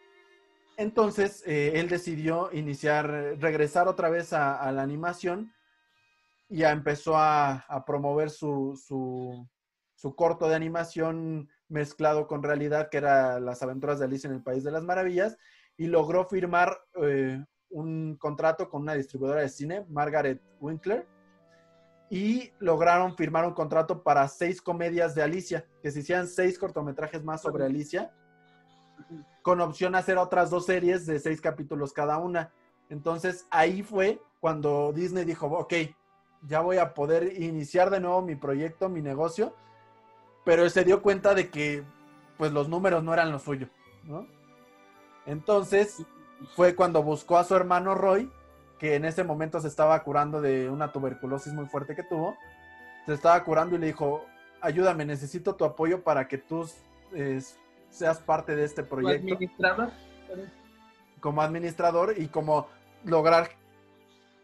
entonces, 0.77 1.43
eh, 1.45 1.73
él 1.75 1.89
decidió 1.89 2.49
iniciar, 2.51 3.09
regresar 3.39 3.87
otra 3.87 4.09
vez 4.09 4.33
a, 4.33 4.71
la 4.71 4.81
animación 4.81 5.53
y 6.49 6.57
ya 6.57 6.71
empezó 6.71 7.15
a, 7.15 7.83
promover 7.85 8.29
su, 8.29 8.75
su, 8.75 10.15
corto 10.15 10.49
de 10.49 10.55
animación 10.55 11.49
mezclado 11.69 12.27
con 12.27 12.43
realidad, 12.43 12.89
que 12.89 12.97
era 12.97 13.39
Las 13.39 13.63
aventuras 13.63 13.99
de 13.99 14.05
Alicia 14.05 14.27
en 14.27 14.35
el 14.35 14.43
País 14.43 14.63
de 14.63 14.71
las 14.71 14.83
Maravillas, 14.83 15.37
y 15.77 15.87
logró 15.87 16.25
firmar 16.25 16.77
eh, 17.01 17.43
un 17.69 18.15
contrato 18.17 18.69
con 18.69 18.81
una 18.81 18.93
distribuidora 18.95 19.41
de 19.41 19.49
cine, 19.49 19.85
Margaret 19.89 20.41
Winkler, 20.59 21.07
y 22.09 22.51
lograron 22.59 23.15
firmar 23.15 23.45
un 23.45 23.53
contrato 23.53 24.03
para 24.03 24.27
seis 24.27 24.61
comedias 24.61 25.15
de 25.15 25.23
Alicia, 25.23 25.65
que 25.81 25.89
se 25.89 26.01
hicieran 26.01 26.27
seis 26.27 26.59
cortometrajes 26.59 27.23
más 27.23 27.41
sobre 27.41 27.65
Alicia 27.65 28.13
con 29.41 29.61
opción 29.61 29.95
a 29.95 29.99
hacer 29.99 30.17
otras 30.17 30.49
dos 30.49 30.65
series 30.65 31.05
de 31.05 31.19
seis 31.19 31.41
capítulos 31.41 31.93
cada 31.93 32.17
una. 32.17 32.51
Entonces 32.89 33.45
ahí 33.49 33.83
fue 33.83 34.21
cuando 34.39 34.91
Disney 34.93 35.25
dijo, 35.25 35.47
ok, 35.47 35.73
ya 36.47 36.61
voy 36.61 36.77
a 36.77 36.93
poder 36.93 37.41
iniciar 37.41 37.89
de 37.89 37.99
nuevo 37.99 38.21
mi 38.21 38.35
proyecto, 38.35 38.89
mi 38.89 39.01
negocio, 39.01 39.55
pero 40.43 40.69
se 40.69 40.83
dio 40.83 41.01
cuenta 41.01 41.33
de 41.33 41.49
que 41.49 41.83
pues 42.37 42.51
los 42.51 42.67
números 42.67 43.03
no 43.03 43.13
eran 43.13 43.31
lo 43.31 43.39
suyo, 43.39 43.67
¿no? 44.03 44.27
Entonces 45.25 46.05
fue 46.55 46.75
cuando 46.75 47.03
buscó 47.03 47.37
a 47.37 47.43
su 47.43 47.55
hermano 47.55 47.95
Roy, 47.95 48.31
que 48.77 48.95
en 48.95 49.05
ese 49.05 49.23
momento 49.23 49.61
se 49.61 49.69
estaba 49.69 50.03
curando 50.03 50.41
de 50.41 50.69
una 50.69 50.91
tuberculosis 50.91 51.53
muy 51.53 51.67
fuerte 51.67 51.95
que 51.95 52.03
tuvo, 52.03 52.35
se 53.05 53.13
estaba 53.13 53.41
curando 53.43 53.75
y 53.75 53.79
le 53.79 53.87
dijo, 53.87 54.25
ayúdame, 54.61 55.05
necesito 55.05 55.55
tu 55.55 55.63
apoyo 55.63 56.03
para 56.03 56.27
que 56.27 56.43
eh, 57.13 57.41
seas 57.93 58.19
parte 58.19 58.55
de 58.55 58.65
este 58.65 58.83
proyecto. 58.83 59.33
Administrador. 59.33 59.91
Como 61.19 61.41
administrador 61.41 62.15
y 62.17 62.27
como 62.27 62.67
lograr 63.05 63.51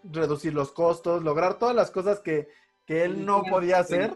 reducir 0.04 0.54
los 0.54 0.72
costos, 0.72 1.24
lograr 1.24 1.56
todas 1.56 1.76
las 1.76 1.92
cosas 1.92 2.20
que, 2.20 2.48
que 2.86 3.04
él 3.04 3.26
no 3.26 3.44
podía 3.44 3.80
hacer 3.80 4.16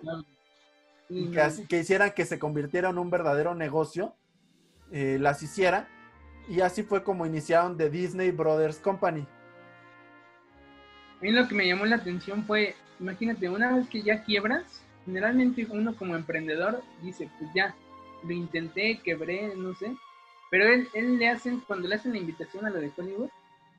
y 1.09 1.31
que, 1.31 1.67
que, 1.67 1.79
hicieran 1.79 2.11
que 2.11 2.25
se 2.25 2.39
convirtiera 2.39 2.89
en 2.89 2.97
un 2.97 3.09
verdadero 3.09 3.55
negocio, 3.55 4.15
eh, 4.91 5.17
las 5.19 5.41
hiciera. 5.43 5.87
Y 6.47 6.61
así 6.61 6.83
fue 6.83 7.03
como 7.03 7.25
iniciaron 7.25 7.77
The 7.77 7.89
Disney 7.89 8.31
Brothers 8.31 8.77
Company. 8.77 9.25
A 11.19 11.23
mí 11.23 11.31
lo 11.31 11.47
que 11.47 11.55
me 11.55 11.67
llamó 11.67 11.85
la 11.85 11.95
atención 11.95 12.45
fue, 12.45 12.75
imagínate, 12.99 13.49
una 13.49 13.75
vez 13.75 13.87
que 13.89 14.01
ya 14.01 14.23
quiebras, 14.23 14.83
generalmente 15.05 15.65
uno 15.69 15.95
como 15.95 16.15
emprendedor 16.15 16.83
dice, 17.01 17.29
pues 17.39 17.49
ya, 17.55 17.75
lo 18.23 18.33
intenté, 18.33 18.99
quebré, 19.03 19.55
no 19.55 19.73
sé. 19.75 19.95
Pero 20.49 20.67
él, 20.67 20.87
él 20.93 21.17
le 21.17 21.29
hacen, 21.29 21.61
cuando 21.61 21.87
le 21.87 21.95
hacen 21.95 22.13
la 22.13 22.19
invitación 22.19 22.65
a 22.65 22.69
lo 22.69 22.79
de 22.79 22.91
Hollywood, 22.95 23.29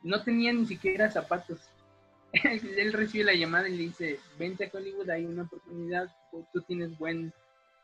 no 0.03 0.23
tenía 0.23 0.53
ni 0.53 0.67
siquiera 0.67 1.11
zapatos. 1.11 1.61
él 2.33 2.93
recibe 2.93 3.25
la 3.25 3.35
llamada 3.35 3.69
y 3.69 3.77
le 3.77 3.83
dice, 3.85 4.21
vente 4.39 4.65
a 4.65 4.71
Hollywood, 4.77 5.09
hay 5.11 5.25
una 5.25 5.43
oportunidad, 5.43 6.09
tú 6.53 6.61
tienes 6.63 6.97
buen 6.99 7.33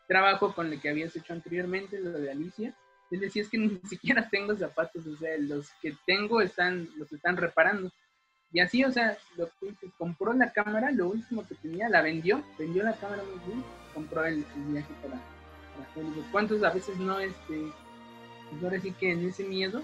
trabajo 0.09 0.53
con 0.53 0.71
lo 0.71 0.81
que 0.81 0.89
habías 0.89 1.15
hecho 1.15 1.33
anteriormente, 1.33 2.01
lo 2.01 2.11
de 2.11 2.33
Alicia. 2.33 2.75
Él 3.13 3.21
decía, 3.21 3.43
es 3.43 3.49
que 3.49 3.59
ni 3.59 3.81
siquiera 3.89 4.29
tengo 4.29 4.57
zapatos, 4.57 5.07
o 5.07 5.17
sea, 5.17 5.37
los 5.39 5.71
que 5.81 5.95
tengo 6.07 6.41
están, 6.41 6.89
los 6.97 7.13
están 7.13 7.37
reparando. 7.37 7.93
Y 8.53 8.59
así, 8.59 8.83
o 8.83 8.91
sea, 8.91 9.17
lo 9.37 9.49
compró 9.97 10.33
la 10.33 10.53
cámara, 10.53 10.91
lo 10.91 11.09
último 11.09 11.47
que 11.47 11.55
tenía, 11.55 11.89
la 11.89 12.03
vendió, 12.03 12.43
vendió 12.59 12.83
la 12.83 12.95
cámara 12.95 13.23
muy 13.23 13.39
bien, 13.47 13.65
compró 13.95 14.25
el, 14.25 14.45
viaje 14.57 14.93
para, 15.01 15.21
para 15.95 16.07
Hollywood. 16.07 16.25
¿Cuántos 16.33 16.63
a 16.63 16.71
veces 16.71 16.97
no, 16.99 17.19
este, 17.19 17.73
pues 18.51 18.65
ahora 18.65 18.81
sí 18.81 18.93
que 18.93 19.13
en 19.13 19.27
ese 19.27 19.45
miedo, 19.45 19.83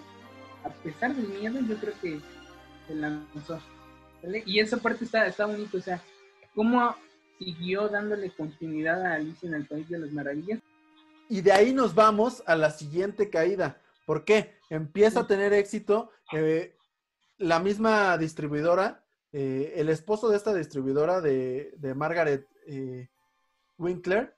a 0.65 0.71
pesar 0.71 1.15
del 1.15 1.29
miedo, 1.29 1.61
yo 1.61 1.77
creo 1.77 1.95
que 2.01 2.21
se 2.87 2.95
lanzó. 2.95 3.61
Y 4.45 4.59
esa 4.59 4.79
parte 4.79 5.05
está, 5.05 5.27
está 5.27 5.47
bonito, 5.47 5.79
o 5.79 5.81
sea, 5.81 6.03
cómo 6.55 6.97
siguió 7.39 7.89
dándole 7.89 8.31
continuidad 8.31 9.05
a 9.05 9.15
Alicia 9.15 9.49
en 9.49 9.55
el 9.55 9.67
País 9.67 9.89
de 9.89 9.99
las 9.99 10.11
Maravillas. 10.11 10.61
Y 11.29 11.43
de 11.43 11.53
ahí 11.53 11.73
nos 11.73 11.95
vamos 11.95 12.43
a 12.47 12.57
la 12.57 12.71
siguiente 12.71 13.31
caída. 13.31 13.81
¿Por 14.05 14.25
qué? 14.25 14.55
Empieza 14.71 15.21
a 15.21 15.27
tener 15.27 15.53
éxito. 15.53 16.11
Eh, 16.33 16.77
la 17.39 17.59
misma 17.59 18.17
distribuidora, 18.19 19.05
eh, 19.33 19.75
el 19.77 19.89
esposo 19.89 20.29
de 20.29 20.37
esta 20.37 20.55
distribuidora 20.55 21.21
de, 21.21 21.77
Margaret 21.95 22.49
eh, 22.67 23.09
Winkler, 23.77 24.37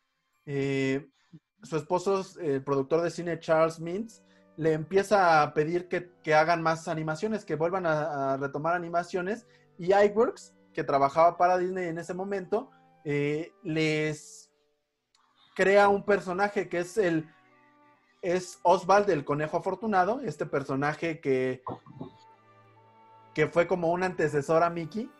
su 1.62 1.76
esposo, 1.76 2.24
el 2.40 2.62
productor 2.62 3.02
de 3.02 3.10
cine 3.10 3.38
Charles 3.38 3.80
Mintz, 3.80 4.22
le 4.56 4.72
empieza 4.72 5.42
a 5.42 5.54
pedir 5.54 5.88
que, 5.88 6.34
hagan 6.34 6.62
más 6.62 6.88
animaciones, 6.88 7.44
que 7.44 7.54
vuelvan 7.54 7.86
a, 7.86 8.36
retomar 8.36 8.74
animaciones. 8.74 9.46
Y 9.78 9.94
iWorks, 9.94 10.54
que 10.72 10.82
trabajaba 10.82 11.36
para 11.36 11.58
Disney 11.58 11.88
en 11.88 11.98
ese 11.98 12.12
momento, 12.12 12.70
eh, 13.04 13.52
les 13.62 14.50
crea 15.54 15.88
un 15.88 16.04
personaje 16.04 16.68
que 16.68 16.80
es 16.80 16.98
el 16.98 17.28
es 18.22 18.58
Oswald 18.62 19.08
el 19.10 19.24
conejo 19.24 19.56
afortunado, 19.56 20.20
este 20.20 20.46
personaje 20.46 21.20
que, 21.20 21.62
que 23.34 23.46
fue 23.46 23.66
como 23.66 23.92
un 23.92 24.02
antecesor 24.02 24.62
a 24.62 24.70
Mickey. 24.70 25.10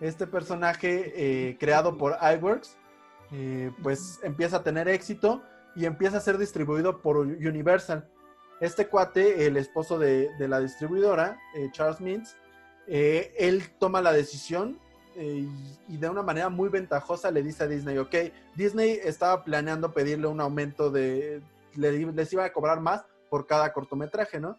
Este 0.00 0.26
personaje 0.26 1.12
eh, 1.14 1.58
creado 1.58 1.98
por 1.98 2.16
iWorks, 2.22 2.78
eh, 3.32 3.70
pues 3.82 4.18
empieza 4.22 4.56
a 4.56 4.62
tener 4.62 4.88
éxito 4.88 5.42
y 5.76 5.84
empieza 5.84 6.18
a 6.18 6.20
ser 6.20 6.38
distribuido 6.38 7.00
por 7.00 7.16
Universal. 7.18 8.08
Este 8.60 8.88
cuate, 8.88 9.46
el 9.46 9.56
esposo 9.56 9.98
de, 9.98 10.30
la 10.38 10.60
distribuidora, 10.60 11.38
Charles 11.72 12.00
Mintz, 12.00 12.36
él 12.86 13.62
toma 13.78 14.02
la 14.02 14.12
decisión 14.12 14.78
eh, 15.16 15.46
y 15.88 15.96
de 15.96 16.08
una 16.08 16.22
manera 16.22 16.48
muy 16.48 16.68
ventajosa 16.68 17.30
le 17.30 17.42
dice 17.42 17.64
a 17.64 17.66
Disney, 17.66 17.98
ok, 17.98 18.14
Disney 18.54 19.00
estaba 19.02 19.42
planeando 19.42 19.92
pedirle 19.92 20.28
un 20.28 20.40
aumento 20.40 20.90
de, 20.90 21.42
les 21.74 22.32
iba 22.32 22.44
a 22.44 22.52
cobrar 22.52 22.80
más 22.80 23.04
por 23.28 23.46
cada 23.46 23.72
cortometraje, 23.72 24.38
¿no? 24.38 24.56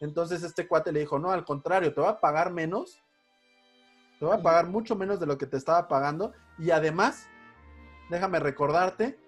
Entonces 0.00 0.42
este 0.42 0.68
cuate 0.68 0.92
le 0.92 1.00
dijo, 1.00 1.18
no, 1.18 1.30
al 1.30 1.44
contrario, 1.44 1.94
te 1.94 2.00
va 2.00 2.10
a 2.10 2.20
pagar 2.20 2.52
menos, 2.52 3.00
te 4.18 4.26
va 4.26 4.36
a 4.36 4.42
pagar 4.42 4.66
mucho 4.66 4.94
menos 4.94 5.18
de 5.20 5.26
lo 5.26 5.38
que 5.38 5.46
te 5.46 5.56
estaba 5.56 5.88
pagando 5.88 6.32
y 6.58 6.70
además, 6.70 7.26
déjame 8.10 8.40
recordarte 8.40 9.18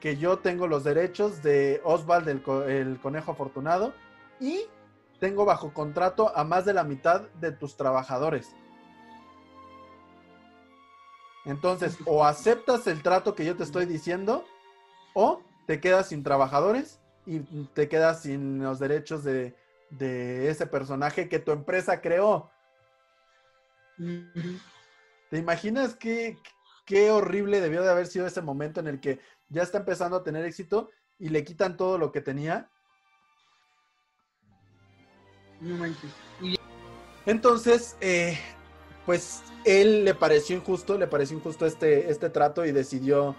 que 0.00 0.16
yo 0.16 0.38
tengo 0.38 0.66
los 0.66 0.84
derechos 0.84 1.42
de 1.42 1.80
Oswald 1.84 2.28
el, 2.28 2.42
el 2.68 3.00
conejo 3.00 3.32
afortunado 3.32 3.94
y 4.40 4.66
tengo 5.18 5.44
bajo 5.44 5.72
contrato 5.72 6.36
a 6.36 6.44
más 6.44 6.64
de 6.64 6.74
la 6.74 6.84
mitad 6.84 7.22
de 7.40 7.52
tus 7.52 7.76
trabajadores. 7.76 8.54
Entonces, 11.46 11.96
o 12.04 12.24
aceptas 12.24 12.86
el 12.88 13.02
trato 13.02 13.34
que 13.34 13.44
yo 13.44 13.56
te 13.56 13.62
estoy 13.62 13.86
diciendo, 13.86 14.44
o 15.14 15.42
te 15.66 15.80
quedas 15.80 16.08
sin 16.08 16.22
trabajadores 16.22 17.00
y 17.24 17.40
te 17.66 17.88
quedas 17.88 18.22
sin 18.22 18.62
los 18.62 18.78
derechos 18.78 19.24
de, 19.24 19.54
ese 20.48 20.66
personaje 20.66 21.28
que 21.28 21.38
tu 21.38 21.52
empresa 21.52 22.00
creó. 22.00 22.50
¿Te 25.30 25.38
imaginas 25.38 25.94
qué, 25.94 26.36
qué 26.84 27.10
horrible 27.12 27.60
debió 27.60 27.82
de 27.82 27.90
haber 27.90 28.08
sido 28.08 28.26
ese 28.26 28.42
momento 28.42 28.80
en 28.80 28.88
el 28.88 29.00
que 29.00 29.20
ya 29.48 29.62
está 29.62 29.78
empezando 29.78 30.16
a 30.16 30.24
tener 30.24 30.44
éxito 30.44 30.90
y 31.18 31.28
le 31.28 31.44
quitan 31.44 31.76
todo 31.76 31.98
lo 31.98 32.12
que 32.12 32.20
tenía? 32.20 32.70
Entonces, 37.24 37.96
eh, 38.00 38.38
pues 39.04 39.42
él 39.64 40.04
le 40.04 40.14
pareció 40.14 40.56
injusto, 40.56 40.98
le 40.98 41.06
pareció 41.06 41.36
injusto 41.36 41.66
este, 41.66 42.10
este 42.10 42.30
trato 42.30 42.64
y 42.66 42.72
decidió, 42.72 43.34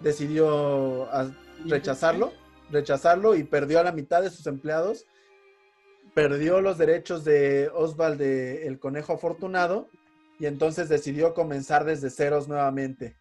decidió 0.00 1.04
ah, 1.12 1.30
rechazarlo, 1.66 2.32
rechazarlo 2.70 3.34
y 3.34 3.44
perdió 3.44 3.80
a 3.80 3.84
la 3.84 3.92
mitad 3.92 4.22
de 4.22 4.30
sus 4.30 4.46
empleados, 4.46 5.06
perdió 6.14 6.60
los 6.60 6.78
derechos 6.78 7.24
de 7.24 7.70
Oswald 7.74 8.20
el 8.20 8.78
conejo 8.78 9.12
afortunado 9.12 9.88
y 10.38 10.46
entonces 10.46 10.88
decidió 10.88 11.34
comenzar 11.34 11.84
desde 11.84 12.10
ceros 12.10 12.48
nuevamente. 12.48 13.16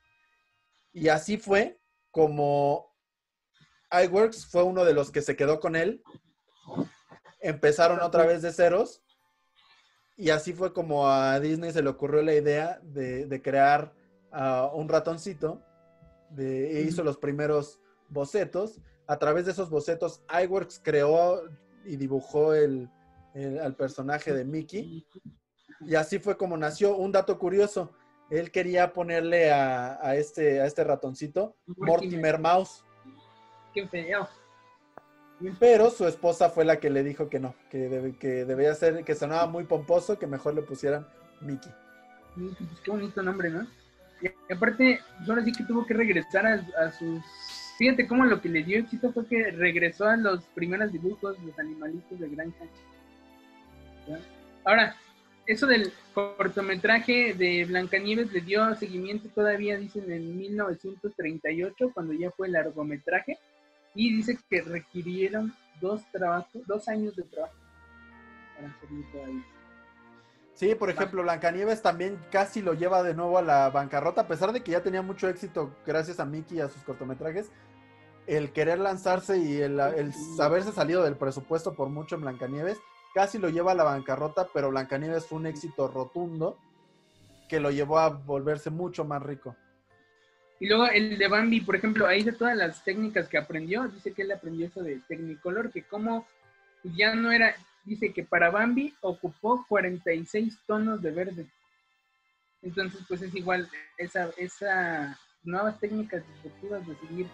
Y 0.93 1.09
así 1.09 1.37
fue 1.37 1.76
como 2.17 2.95
iWorks 3.91 4.47
fue 4.47 4.63
uno 4.63 4.83
de 4.83 4.95
los 4.95 5.11
que 5.11 5.21
se 5.21 5.35
quedó 5.35 5.59
con 5.59 5.75
él. 5.75 6.01
Empezaron 7.39 7.99
otra 8.01 8.25
vez 8.25 8.41
de 8.41 8.51
ceros 8.51 9.03
y 10.15 10.31
así 10.31 10.51
fue 10.51 10.73
como 10.73 11.07
a 11.07 11.39
Disney 11.39 11.71
se 11.71 11.83
le 11.83 11.89
ocurrió 11.89 12.23
la 12.23 12.33
idea 12.33 12.79
de, 12.81 13.39
crear 13.43 13.93
uh, 14.33 14.75
un 14.75 14.89
ratoncito. 14.89 15.61
De, 16.31 16.79
e 16.79 16.81
hizo 16.81 17.03
los 17.03 17.19
primeros 17.19 17.79
bocetos. 18.09 18.81
A 19.05 19.19
través 19.19 19.45
de 19.45 19.51
esos 19.51 19.69
bocetos, 19.69 20.23
iWorks 20.43 20.81
creó 20.83 21.43
y 21.85 21.97
dibujó 21.97 22.55
el, 22.55 22.89
al 23.61 23.75
personaje 23.75 24.33
de 24.33 24.43
Mickey. 24.43 25.05
Y 25.81 25.93
así 25.93 26.17
fue 26.17 26.35
como 26.35 26.57
nació. 26.57 26.97
Un 26.97 27.11
dato 27.11 27.37
curioso, 27.37 27.91
él 28.29 28.51
quería 28.51 28.93
ponerle 28.93 29.51
a, 29.51 29.99
a 30.01 30.15
este, 30.15 30.61
a 30.61 30.65
este 30.65 30.83
ratoncito 30.83 31.55
Mortimer 31.65 32.39
Mouse. 32.39 32.83
Qué 33.73 33.87
feo. 33.87 34.27
Pero 35.59 35.91
su 35.91 36.07
esposa 36.07 36.49
fue 36.49 36.65
la 36.65 36.79
que 36.79 36.89
le 36.89 37.03
dijo 37.03 37.29
que 37.29 37.39
no, 37.39 37.53
que, 37.69 38.15
que 38.19 38.45
debía 38.45 38.73
ser, 38.73 39.03
que 39.03 39.13
sonaba 39.13 39.45
muy 39.45 39.65
pomposo, 39.65 40.17
que 40.17 40.25
mejor 40.25 40.55
le 40.55 40.63
pusieran 40.63 41.07
Mickey. 41.41 41.71
Pues 42.35 42.81
qué 42.83 42.91
bonito 42.91 43.21
nombre, 43.21 43.49
¿no? 43.49 43.67
Y 44.21 44.53
aparte, 44.53 44.99
ahora 45.27 45.43
sí 45.43 45.51
que 45.51 45.63
tuvo 45.63 45.85
que 45.85 45.93
regresar 45.93 46.45
a, 46.45 46.91
sus... 46.91 47.23
Fíjate 47.77 48.07
cómo 48.07 48.25
lo 48.25 48.41
que 48.41 48.49
le 48.49 48.63
dio 48.63 48.79
éxito 48.79 49.13
fue 49.13 49.27
que 49.27 49.51
regresó 49.51 50.05
a 50.05 50.17
los 50.17 50.43
primeros 50.55 50.91
dibujos, 50.91 51.37
los 51.43 51.59
animalitos 51.59 52.19
de 52.19 52.29
granja. 52.29 52.65
Ahora, 54.65 54.95
eso 55.47 55.65
del 55.65 55.93
cortometraje 56.13 57.33
de 57.33 57.65
Blancanieves 57.65 58.31
le 58.33 58.41
dio 58.41 58.75
seguimiento 58.75 59.29
todavía, 59.29 59.77
dicen, 59.77 60.11
en 60.11 60.37
1938, 60.37 61.91
cuando 61.93 62.13
ya 62.13 62.31
fue 62.31 62.47
el 62.47 62.53
largometraje 62.53 63.39
y 63.95 64.13
dice 64.17 64.37
que 64.49 64.61
requirieron 64.61 65.53
dos 65.79 66.01
trabajos, 66.11 66.67
dos 66.67 66.87
años 66.89 67.15
de 67.15 67.23
trabajo 67.23 67.55
para 68.55 68.67
hacerlo 68.67 69.05
todavía. 69.11 69.45
Sí, 70.53 70.75
por 70.75 70.89
ejemplo, 70.89 71.21
Blancanieves 71.21 71.81
también 71.81 72.19
casi 72.31 72.61
lo 72.61 72.73
lleva 72.73 73.03
de 73.03 73.13
nuevo 73.13 73.37
a 73.37 73.43
la 73.43 73.69
bancarrota, 73.69 74.21
a 74.21 74.27
pesar 74.27 74.51
de 74.51 74.63
que 74.63 74.71
ya 74.71 74.83
tenía 74.83 75.01
mucho 75.01 75.29
éxito 75.29 75.71
gracias 75.85 76.19
a 76.19 76.25
Mickey 76.25 76.57
y 76.57 76.61
a 76.61 76.67
sus 76.67 76.83
cortometrajes. 76.83 77.51
El 78.25 78.51
querer 78.51 78.79
lanzarse 78.79 79.37
y 79.37 79.61
el, 79.61 79.79
el 79.79 80.11
haberse 80.41 80.73
salido 80.73 81.03
del 81.03 81.15
presupuesto 81.15 81.73
por 81.73 81.89
mucho 81.89 82.15
en 82.15 82.21
Blancanieves, 82.21 82.79
casi 83.17 83.39
lo 83.39 83.49
lleva 83.49 83.71
a 83.71 83.75
la 83.75 83.83
bancarrota, 83.83 84.47
pero 84.53 84.69
Blancanieves 84.69 85.25
fue 85.25 85.39
un 85.39 85.47
éxito 85.47 85.87
rotundo 85.87 86.55
que 87.49 87.59
lo 87.59 87.71
llevó 87.71 87.97
a 87.97 88.09
volverse 88.09 88.69
mucho 88.69 89.05
más 89.05 89.23
rico. 89.23 89.55
Y 90.59 90.67
luego 90.67 90.85
el 90.85 91.17
de 91.17 91.27
Bambi, 91.27 91.61
por 91.61 91.75
ejemplo, 91.75 92.05
ahí 92.05 92.21
de 92.21 92.33
todas 92.33 92.55
las 92.55 92.83
técnicas 92.83 93.27
que 93.27 93.39
aprendió, 93.39 93.87
dice 93.87 94.13
que 94.13 94.21
él 94.21 94.31
aprendió 94.31 94.67
eso 94.67 94.83
de 94.83 95.01
Technicolor, 95.07 95.71
que 95.71 95.81
como 95.81 96.27
ya 96.83 97.15
no 97.15 97.31
era, 97.31 97.55
dice 97.85 98.13
que 98.13 98.23
para 98.23 98.51
Bambi 98.51 98.93
ocupó 99.01 99.65
46 99.67 100.59
tonos 100.67 101.01
de 101.01 101.09
verde. 101.09 101.47
Entonces, 102.61 103.01
pues 103.07 103.23
es 103.23 103.33
igual, 103.33 103.67
esa, 103.97 104.29
esa 104.37 105.17
nuevas 105.43 105.79
técnicas 105.79 106.21
disruptivas 106.35 106.85
de 106.85 106.95
seguir 106.97 107.27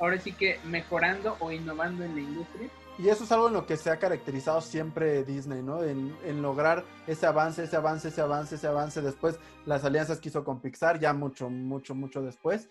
ahora 0.00 0.18
sí 0.18 0.32
que 0.32 0.58
mejorando 0.64 1.36
o 1.40 1.52
innovando 1.52 2.04
en 2.04 2.14
la 2.14 2.20
industria. 2.20 2.70
Y 2.98 3.08
eso 3.08 3.24
es 3.24 3.32
algo 3.32 3.48
en 3.48 3.54
lo 3.54 3.66
que 3.66 3.76
se 3.76 3.90
ha 3.90 3.98
caracterizado 3.98 4.60
siempre 4.60 5.24
Disney, 5.24 5.62
¿no? 5.62 5.82
En, 5.82 6.14
en, 6.24 6.42
lograr 6.42 6.84
ese 7.06 7.26
avance, 7.26 7.64
ese 7.64 7.76
avance, 7.76 8.08
ese 8.08 8.20
avance, 8.20 8.56
ese 8.56 8.66
avance. 8.66 9.00
Después 9.00 9.38
las 9.64 9.84
alianzas 9.84 10.20
que 10.20 10.28
hizo 10.28 10.44
con 10.44 10.60
Pixar, 10.60 10.98
ya 10.98 11.12
mucho, 11.12 11.48
mucho, 11.48 11.94
mucho 11.94 12.20
después. 12.20 12.68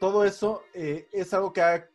Todo 0.00 0.24
eso 0.24 0.62
eh, 0.72 1.08
es 1.12 1.32
algo 1.34 1.52
que 1.52 1.62
ha, 1.62 1.88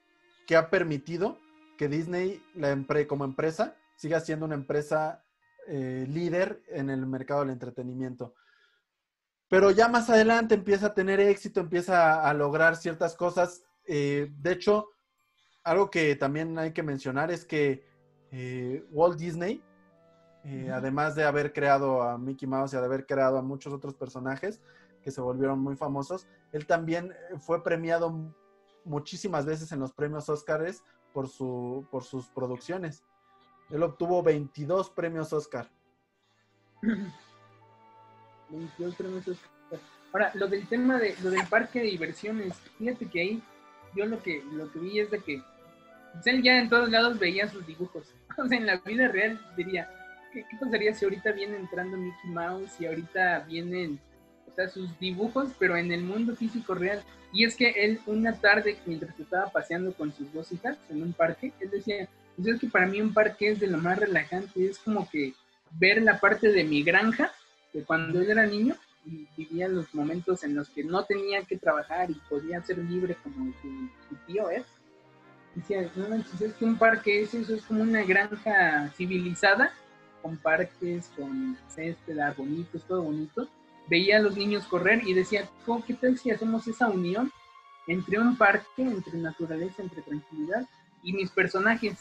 que 0.48 0.56
ha 0.56 0.70
permitido 0.70 1.38
que 1.78 1.88
Disney, 1.88 2.42
la 2.56 2.78
como 3.08 3.24
empresa, 3.24 3.76
siga 3.96 4.20
siendo 4.20 4.46
una 4.46 4.56
empresa 4.56 5.24
eh, 5.68 6.06
líder 6.10 6.62
en 6.68 6.90
el 6.90 7.06
mercado 7.06 7.42
del 7.42 7.52
entretenimiento. 7.52 8.34
Pero 9.50 9.72
ya 9.72 9.88
más 9.88 10.10
adelante 10.10 10.56
empieza 10.56 10.88
a 10.88 10.94
tener 10.94 11.20
éxito, 11.20 11.60
empieza 11.60 12.28
a, 12.28 12.34
lograr 12.34 12.76
ciertas 12.76 13.16
cosas. 13.16 13.64
Eh, 13.92 14.32
de 14.38 14.52
hecho, 14.52 14.90
algo 15.64 15.90
que 15.90 16.16
también 16.16 16.58
hay 16.60 16.74
que 16.74 16.84
mencionar 16.84 17.32
es 17.32 17.44
que 17.44 17.84
eh, 18.32 18.86
Walt 18.92 19.18
Disney, 19.18 19.64
además 20.72 21.16
de 21.16 21.26
haber 21.26 21.54
creado 21.54 22.02
a 22.02 22.18
Mickey 22.18 22.48
Mouse 22.48 22.74
y 22.74 22.78
de 22.78 22.86
haber 22.86 23.06
creado 23.06 23.38
a 23.38 23.42
muchos 23.42 23.74
otros 23.74 23.94
personajes 23.94 24.62
que 25.04 25.12
se 25.12 25.22
volvieron 25.22 25.60
muy 25.60 25.76
famosos, 25.76 26.28
él 26.52 26.66
también 26.66 27.14
fue 27.40 27.64
premiado 27.64 28.34
muchísimas 28.86 29.46
veces 29.46 29.72
en 29.72 29.80
los 29.80 29.92
premios 29.92 30.30
Oscars 30.30 30.84
por, 31.14 31.28
su, 31.28 31.86
por 31.92 32.04
sus 32.04 32.28
producciones. 32.28 33.04
Él 33.70 33.84
obtuvo 33.84 34.24
22 34.24 34.90
premios 34.92 35.34
Oscar. 35.34 35.70
22 38.50 38.96
premios 38.98 39.28
Oscar. 39.28 39.50
Ahora, 40.12 40.32
lo 40.34 40.48
del 40.48 40.68
tema 40.68 40.98
de 40.98 41.16
lo 41.22 41.30
del 41.30 41.46
parque 41.48 41.80
de 41.80 41.86
diversiones, 41.86 42.56
fíjate 42.78 43.08
que 43.08 43.22
ahí 43.22 43.44
yo 43.96 44.06
lo 44.06 44.22
que 44.22 44.44
lo 44.54 44.72
que 44.72 44.80
vi 44.80 45.00
es 45.00 45.12
de 45.12 45.20
que 45.20 45.42
pues, 46.14 46.28
él 46.28 46.44
ya 46.44 46.58
en 46.58 46.70
todos 46.70 46.90
lados 46.90 47.20
veía 47.20 47.48
sus 47.48 47.66
dibujos. 47.66 48.14
O 48.38 48.48
sea, 48.48 48.58
en 48.58 48.66
la 48.66 48.78
vida 48.78 49.10
real 49.10 49.38
diría, 49.58 49.90
¿qué, 50.32 50.46
pasaría 50.58 50.94
si 50.94 51.04
ahorita 51.04 51.34
viene 51.34 51.58
entrando 51.58 51.98
Mickey 51.98 52.30
Mouse 52.30 52.80
y 52.80 52.86
ahorita 52.86 53.40
vienen 53.50 54.00
o 54.50 54.56
sea, 54.56 54.70
sus 54.70 54.98
dibujos, 54.98 55.50
pero 55.60 55.76
en 55.76 55.92
el 55.92 56.04
mundo 56.04 56.36
físico 56.38 56.74
real? 56.74 57.04
Y 57.34 57.44
es 57.44 57.56
que 57.56 57.72
él 57.72 58.00
una 58.06 58.34
tarde, 58.34 58.78
mientras 58.86 59.20
estaba 59.20 59.52
paseando 59.52 59.94
con 59.94 60.14
sus 60.14 60.32
dos 60.32 60.52
hijas 60.54 60.78
en 60.90 61.04
un 61.04 61.12
parque, 61.12 61.52
él 61.60 61.70
decía, 61.70 62.08
pues 62.38 62.48
es 62.48 62.62
que 62.62 62.68
para 62.68 62.86
mí 62.86 63.02
un 63.02 63.14
parque 63.14 63.50
es 63.50 63.60
de 63.60 63.68
lo 63.68 63.78
más 63.78 64.00
relajante, 64.00 64.66
es 64.66 64.80
como 64.80 65.10
que 65.10 65.34
ver 65.72 66.02
la 66.02 66.20
parte 66.20 66.50
de 66.50 66.64
mi 66.64 66.82
granja, 66.84 67.32
de 67.74 67.84
cuando 67.84 68.22
él 68.22 68.30
era 68.32 68.46
niño, 68.46 68.76
y 69.10 69.28
vivía 69.36 69.68
los 69.68 69.94
momentos 69.94 70.44
en 70.44 70.56
los 70.56 70.70
que 70.70 70.84
no 70.84 71.04
tenía 71.06 71.44
que 71.44 71.58
trabajar 71.58 72.12
y 72.12 72.22
podía 72.30 72.62
ser 72.62 72.78
libre 72.78 73.18
como 73.24 73.52
su, 73.62 74.16
tío 74.28 74.50
es. 74.50 74.66
Decía, 75.56 75.90
no 75.96 76.16
es 76.16 76.54
que 76.54 76.66
un 76.66 76.78
parque 76.78 77.24
es 77.24 77.34
eso, 77.34 77.56
es 77.56 77.64
como 77.64 77.82
una 77.82 78.04
granja 78.04 78.90
civilizada, 78.96 79.74
con 80.22 80.38
parques, 80.38 81.10
con 81.16 81.58
césped, 81.68 82.18
bonitos, 82.38 82.84
todo 82.86 83.04
bonito 83.04 83.50
veía 83.90 84.18
a 84.18 84.22
los 84.22 84.38
niños 84.38 84.66
correr 84.66 85.02
y 85.06 85.14
decía, 85.14 85.50
¿qué 85.86 85.94
tal 85.96 86.18
si 86.18 86.32
hacemos 86.32 86.68
esa 86.68 86.88
unión 86.88 87.32
entre 87.88 88.20
un 88.20 88.38
parque, 88.38 88.84
entre 88.84 89.18
naturaleza, 89.18 89.82
entre 89.82 90.02
tranquilidad 90.04 90.66
y 91.04 91.14
mis 91.14 91.32
personajes? 91.32 91.98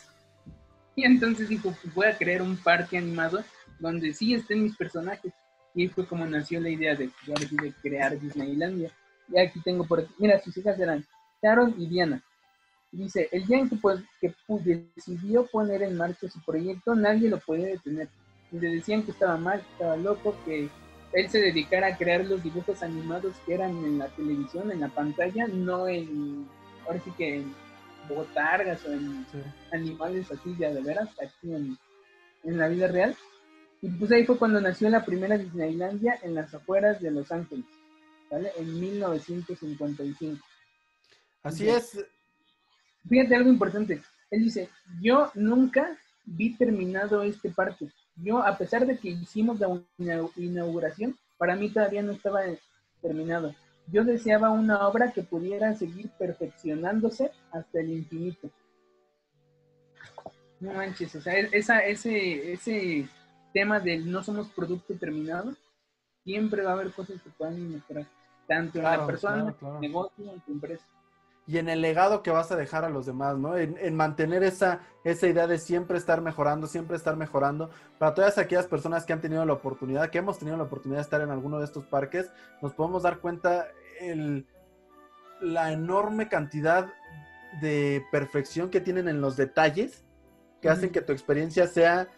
Y 0.94 1.04
entonces 1.04 1.48
dijo, 1.48 1.74
pues 1.80 1.94
voy 1.94 2.06
a 2.06 2.16
crear 2.16 2.42
un 2.42 2.56
parque 2.56 2.98
animado 2.98 3.42
donde 3.78 4.12
sí 4.12 4.34
estén 4.34 4.64
mis 4.64 4.76
personajes. 4.76 5.32
Y 5.78 5.86
fue 5.86 6.04
como 6.08 6.26
nació 6.26 6.60
la 6.60 6.70
idea 6.70 6.96
de, 6.96 7.06
de 7.06 7.72
crear 7.80 8.18
Disneylandia. 8.18 8.90
Y 9.28 9.38
aquí 9.38 9.60
tengo 9.60 9.84
por 9.84 10.00
aquí, 10.00 10.12
mira, 10.18 10.40
sus 10.40 10.56
hijas 10.56 10.76
eran 10.80 11.06
Sharon 11.40 11.72
y 11.78 11.86
Diana. 11.86 12.20
Dice, 12.90 13.28
el 13.30 13.46
día 13.46 13.58
en 13.60 13.68
que, 13.68 13.76
pues, 13.76 14.00
que 14.20 14.34
decidió 14.96 15.46
poner 15.46 15.84
en 15.84 15.96
marcha 15.96 16.28
su 16.28 16.42
proyecto, 16.42 16.96
nadie 16.96 17.28
lo 17.28 17.38
podía 17.38 17.68
detener. 17.68 18.08
Le 18.50 18.70
decían 18.70 19.04
que 19.04 19.12
estaba 19.12 19.36
mal, 19.36 19.60
que 19.60 19.70
estaba 19.70 19.96
loco, 19.96 20.34
que 20.44 20.68
él 21.12 21.30
se 21.30 21.38
dedicara 21.38 21.86
a 21.86 21.96
crear 21.96 22.24
los 22.24 22.42
dibujos 22.42 22.82
animados 22.82 23.36
que 23.46 23.54
eran 23.54 23.70
en 23.84 23.98
la 23.98 24.08
televisión, 24.08 24.72
en 24.72 24.80
la 24.80 24.88
pantalla, 24.88 25.46
no 25.46 25.86
en, 25.86 26.48
ahora 26.86 27.00
sí 27.04 27.12
que 27.16 27.36
en 27.36 27.54
botargas 28.08 28.84
o 28.84 28.92
en 28.92 29.24
animales 29.70 30.28
así 30.32 30.56
ya 30.58 30.70
de 30.70 30.82
veras, 30.82 31.08
aquí 31.22 31.54
en, 31.54 31.78
la 32.42 32.66
vida 32.66 32.88
real. 32.88 33.14
Y 33.80 33.88
pues 33.90 34.10
ahí 34.10 34.24
fue 34.24 34.38
cuando 34.38 34.60
nació 34.60 34.90
la 34.90 35.04
primera 35.04 35.38
Disneylandia 35.38 36.18
en 36.22 36.34
las 36.34 36.52
afueras 36.52 37.00
de 37.00 37.10
Los 37.10 37.30
Ángeles, 37.30 37.66
¿vale? 38.30 38.50
En 38.56 38.80
1955. 38.80 40.44
Así 41.42 41.68
es. 41.68 42.04
Fíjate 43.08 43.36
algo 43.36 43.50
importante. 43.50 44.02
Él 44.30 44.44
dice, 44.44 44.68
yo 45.00 45.30
nunca 45.34 45.96
vi 46.24 46.54
terminado 46.56 47.22
este 47.22 47.50
parque 47.50 47.88
yo, 48.22 48.38
a 48.44 48.56
pesar 48.56 48.86
de 48.86 48.98
que 48.98 49.10
hicimos 49.10 49.60
la 49.60 49.80
inauguración, 50.36 51.16
para 51.36 51.54
mí 51.54 51.70
todavía 51.70 52.02
no 52.02 52.12
estaba 52.12 52.40
terminado. 53.00 53.54
Yo 53.86 54.04
deseaba 54.04 54.50
una 54.50 54.86
obra 54.88 55.12
que 55.12 55.22
pudiera 55.22 55.74
seguir 55.74 56.10
perfeccionándose 56.18 57.30
hasta 57.52 57.80
el 57.80 57.90
infinito. 57.90 58.50
No 60.60 60.72
manches, 60.72 61.14
o 61.14 61.20
sea, 61.20 61.34
esa, 61.38 61.78
ese, 61.80 62.52
ese 62.52 63.08
tema 63.52 63.80
del 63.80 64.10
no 64.10 64.22
somos 64.22 64.48
producto 64.48 64.94
terminado, 64.94 65.54
siempre 66.24 66.62
va 66.62 66.70
a 66.70 66.74
haber 66.74 66.92
cosas 66.92 67.20
que 67.22 67.30
puedan 67.30 67.72
mejorar, 67.72 68.06
tanto 68.46 68.78
en 68.78 68.84
la 68.84 69.06
persona, 69.06 69.54
en 69.60 69.66
el 69.68 69.80
negocio, 69.80 70.32
en 70.32 70.40
tu 70.40 70.52
empresa 70.52 70.84
y 71.48 71.56
en 71.56 71.70
el 71.70 71.80
legado 71.80 72.22
que 72.22 72.30
vas 72.30 72.52
a 72.52 72.56
dejar 72.56 72.84
a 72.84 72.90
los 72.90 73.06
demás, 73.06 73.38
¿no? 73.38 73.56
En, 73.56 73.96
mantener 73.96 74.42
esa, 74.42 74.80
esa 75.02 75.26
idea 75.26 75.46
de 75.46 75.56
siempre 75.56 75.96
estar 75.96 76.20
mejorando, 76.20 76.66
siempre 76.66 76.94
estar 76.94 77.16
mejorando. 77.16 77.70
Para 77.98 78.12
todas 78.12 78.36
aquellas 78.36 78.66
personas 78.66 79.06
que 79.06 79.14
han 79.14 79.22
tenido 79.22 79.42
la 79.46 79.54
oportunidad, 79.54 80.10
que 80.10 80.18
hemos 80.18 80.38
tenido 80.38 80.58
la 80.58 80.64
oportunidad 80.64 80.98
de 80.98 81.04
estar 81.04 81.22
en 81.22 81.30
alguno 81.30 81.58
de 81.58 81.64
estos 81.64 81.86
parques, 81.86 82.30
nos 82.60 82.74
podemos 82.74 83.02
dar 83.02 83.20
cuenta 83.20 83.66
el, 83.98 84.46
la 85.40 85.72
enorme 85.72 86.28
cantidad 86.28 86.92
de 87.62 88.04
perfección 88.12 88.68
que 88.68 88.82
tienen 88.82 89.08
en 89.08 89.22
los 89.22 89.38
detalles 89.38 90.04
que 90.60 90.68
hacen 90.68 90.90
que 90.90 91.00
tu 91.00 91.12
experiencia 91.12 91.66
sea 91.66 92.08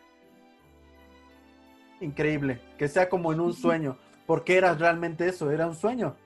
increíble, 2.00 2.60
que 2.78 2.88
sea 2.88 3.08
como 3.08 3.32
en 3.32 3.40
un 3.40 3.54
sueño, 3.54 3.96
porque 4.26 4.56
era 4.56 4.74
realmente 4.74 5.28
eso, 5.28 5.50
era 5.50 5.66
un 5.66 5.74
sueño. 5.74 6.16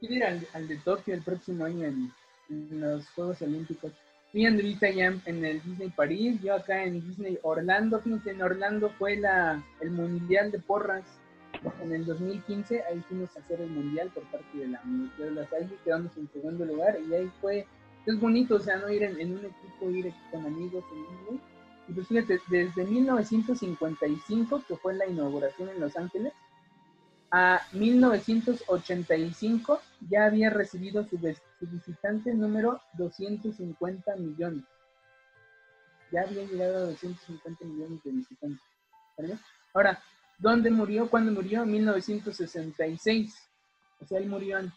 Quiero 0.00 0.14
ir 0.14 0.24
al, 0.52 0.68
de 0.68 0.76
Tokio 0.78 1.14
el 1.14 1.22
próximo 1.22 1.64
año 1.64 1.86
en, 1.86 2.12
los 2.70 3.08
Juegos 3.10 3.42
Olímpicos. 3.42 3.92
Fui 4.30 4.46
Andrita 4.46 4.88
ya 4.90 5.14
en 5.24 5.44
el 5.44 5.62
Disney 5.62 5.88
París, 5.88 6.40
yo 6.42 6.54
acá 6.54 6.84
en 6.84 7.00
Disney 7.00 7.38
Orlando. 7.42 8.00
Fíjense, 8.00 8.30
en 8.30 8.42
Orlando 8.42 8.90
fue 8.98 9.16
la, 9.16 9.62
el 9.80 9.90
Mundial 9.90 10.52
de 10.52 10.60
Porras. 10.60 11.04
En 11.82 11.92
el 11.92 12.04
2015 12.04 12.82
ahí 12.84 13.02
fuimos 13.08 13.34
a 13.36 13.40
hacer 13.40 13.60
el 13.60 13.70
Mundial 13.70 14.10
por 14.14 14.22
parte 14.24 14.58
de 14.58 14.68
la 14.68 14.80
Universidad 14.84 15.26
de 15.26 15.34
La 15.34 15.48
Salle, 15.48 15.70
quedamos 15.84 16.16
en 16.16 16.28
segundo 16.30 16.64
lugar 16.64 16.98
y 17.08 17.14
ahí 17.14 17.30
fue, 17.40 17.66
es 18.04 18.20
bonito, 18.20 18.56
o 18.56 18.60
sea, 18.60 18.76
no 18.76 18.90
ir 18.90 19.02
en, 19.02 19.32
un 19.32 19.44
equipo, 19.44 19.90
ir 19.90 20.12
con 20.30 20.46
amigos 20.46 20.84
en 20.92 21.02
Disney. 21.02 21.40
Pues 21.94 22.08
fíjate, 22.08 22.40
desde 22.48 22.84
1955, 22.84 24.64
que 24.66 24.76
fue 24.76 24.94
la 24.94 25.06
inauguración 25.06 25.68
en 25.68 25.80
Los 25.80 25.96
Ángeles, 25.96 26.32
a 27.30 27.60
1985 27.72 29.80
ya 30.08 30.26
había 30.26 30.50
recibido 30.50 31.06
su, 31.08 31.18
visitante 31.60 32.34
número 32.34 32.80
250 32.94 34.16
millones. 34.16 34.64
Ya 36.12 36.22
había 36.22 36.44
llegado 36.44 36.76
a 36.76 36.90
250 36.90 37.64
millones 37.64 38.00
de 38.04 38.12
visitantes. 38.12 38.62
Ahora, 39.74 40.00
¿dónde 40.38 40.70
murió? 40.70 41.10
¿Cuándo 41.10 41.32
murió? 41.32 41.62
En 41.62 41.72
1966. 41.72 43.34
O 44.00 44.06
sea, 44.06 44.18
él 44.18 44.28
murió 44.28 44.58
en 44.58 44.72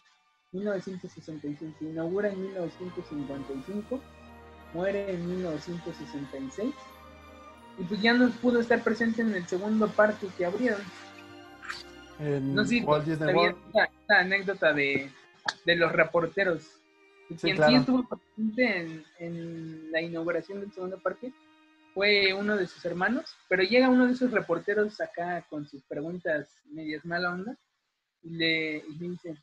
1966. 0.52 1.76
Se 1.78 1.86
inaugura 1.86 2.30
en 2.30 2.42
1955. 2.42 4.02
Muere 4.74 5.14
en 5.14 5.28
1966. 5.28 6.74
Y 7.80 7.84
pues 7.84 8.02
ya 8.02 8.14
no 8.14 8.30
pudo 8.30 8.60
estar 8.60 8.84
presente 8.84 9.22
en 9.22 9.34
el 9.34 9.48
segundo 9.48 9.88
parque 9.88 10.28
que 10.38 10.46
abrieron. 10.46 10.82
No 12.20 12.66
sé 12.66 12.84
esta, 13.08 14.20
anécdota 14.20 14.74
de, 14.74 15.10
los 15.66 15.92
reporteros. 15.92 16.68
Quien 17.40 17.64
sí 17.64 17.76
estuvo 17.76 18.06
presente 18.08 19.06
en, 19.20 19.92
la 19.92 20.02
inauguración 20.02 20.60
del 20.60 20.74
segundo 20.74 21.00
parque 21.00 21.32
fue 21.94 22.34
uno 22.34 22.58
de 22.58 22.68
sus 22.68 22.84
hermanos, 22.84 23.36
pero 23.48 23.64
llega 23.64 23.90
uno 23.90 24.08
de 24.08 24.14
esos 24.14 24.32
reporteros 24.32 25.00
acá 25.00 25.46
con 25.50 25.66
sus 25.66 25.84
preguntas 25.84 26.50
medias 26.66 27.06
mala 27.06 27.32
onda 27.32 27.58
y 28.22 28.30
le, 28.32 28.84
dice, 29.00 29.36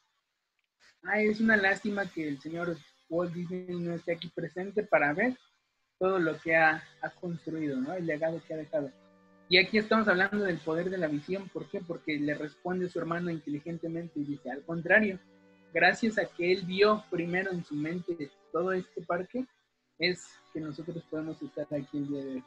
ah, 1.05 1.21
es 1.21 1.41
una 1.41 1.57
lástima 1.57 2.07
que 2.07 2.29
el 2.29 2.41
señor 2.41 2.77
Walt 3.09 3.33
Disney 3.33 3.79
no 3.79 3.95
esté 3.95 4.13
aquí 4.13 4.29
presente 4.29 4.83
para 4.83 5.15
ver 5.15 5.37
todo 5.99 6.19
lo 6.19 6.39
que 6.39 6.57
ha, 6.57 6.83
ha 7.01 7.11
construido, 7.11 7.81
¿no? 7.81 7.95
El 7.95 8.07
legado 8.07 8.41
que 8.47 8.55
ha 8.55 8.59
dejado. 8.59 8.91
Y 9.49 9.59
aquí 9.59 9.79
estamos 9.79 10.09
hablando 10.09 10.39
del 10.45 10.59
poder 10.59 10.91
de 10.91 10.99
la 10.99 11.07
visión. 11.07 11.49
¿Por 11.49 11.69
qué? 11.69 11.81
Porque 11.81 12.19
le 12.19 12.35
responde 12.35 12.89
su 12.89 12.99
hermano 12.99 13.31
inteligentemente 13.31 14.19
y 14.19 14.25
dice, 14.25 14.51
al 14.51 14.63
contrario, 14.65 15.21
gracias 15.73 16.19
a 16.19 16.27
que 16.27 16.53
él 16.53 16.63
vio 16.67 17.05
primero 17.11 17.53
en 17.53 17.65
su 17.65 17.75
mente 17.75 18.31
todo 18.53 18.73
este 18.73 19.03
parque, 19.03 19.47
es 19.99 20.27
que 20.53 20.61
nosotros 20.61 21.03
podemos 21.11 21.41
estar 21.43 21.67
aquí 21.67 21.99
el 21.99 22.09
día 22.09 22.25
de 22.25 22.33
hoy. 22.35 22.45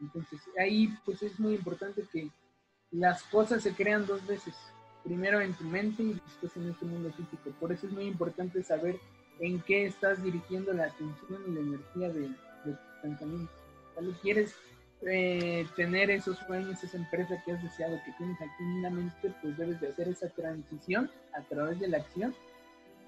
Entonces, 0.00 0.40
ahí 0.58 0.88
pues 1.04 1.22
es 1.22 1.38
muy 1.38 1.54
importante 1.54 2.04
que 2.12 2.30
las 2.90 3.22
cosas 3.24 3.62
se 3.62 3.72
crean 3.72 4.06
dos 4.06 4.26
veces. 4.26 4.54
Primero 5.04 5.40
en 5.40 5.54
tu 5.54 5.64
mente 5.64 6.02
y 6.02 6.14
después 6.14 6.56
en 6.56 6.70
este 6.70 6.84
mundo 6.84 7.12
físico. 7.12 7.50
Por 7.60 7.72
eso 7.72 7.86
es 7.86 7.92
muy 7.92 8.04
importante 8.04 8.62
saber 8.62 8.98
en 9.40 9.60
qué 9.62 9.86
estás 9.86 10.22
dirigiendo 10.22 10.72
la 10.72 10.84
atención 10.84 11.42
y 11.48 11.50
la 11.52 11.60
energía 11.60 12.08
de, 12.10 12.30
tus 13.02 13.10
pensamientos. 13.10 13.56
¿Quieres 14.22 14.54
eh, 15.02 15.66
tener 15.76 16.10
esos 16.10 16.38
sueños, 16.38 16.82
esa 16.82 16.96
empresa 16.96 17.42
que 17.44 17.52
has 17.52 17.62
deseado, 17.62 18.00
que 18.04 18.12
tienes 18.12 18.40
aquí 18.40 18.62
en 18.62 18.82
la 18.82 18.90
mente, 18.90 19.34
pues 19.42 19.56
debes 19.56 19.80
de 19.80 19.88
hacer 19.88 20.08
esa 20.08 20.28
transición 20.28 21.10
a 21.34 21.42
través 21.42 21.80
de 21.80 21.88
la 21.88 21.98
acción 21.98 22.34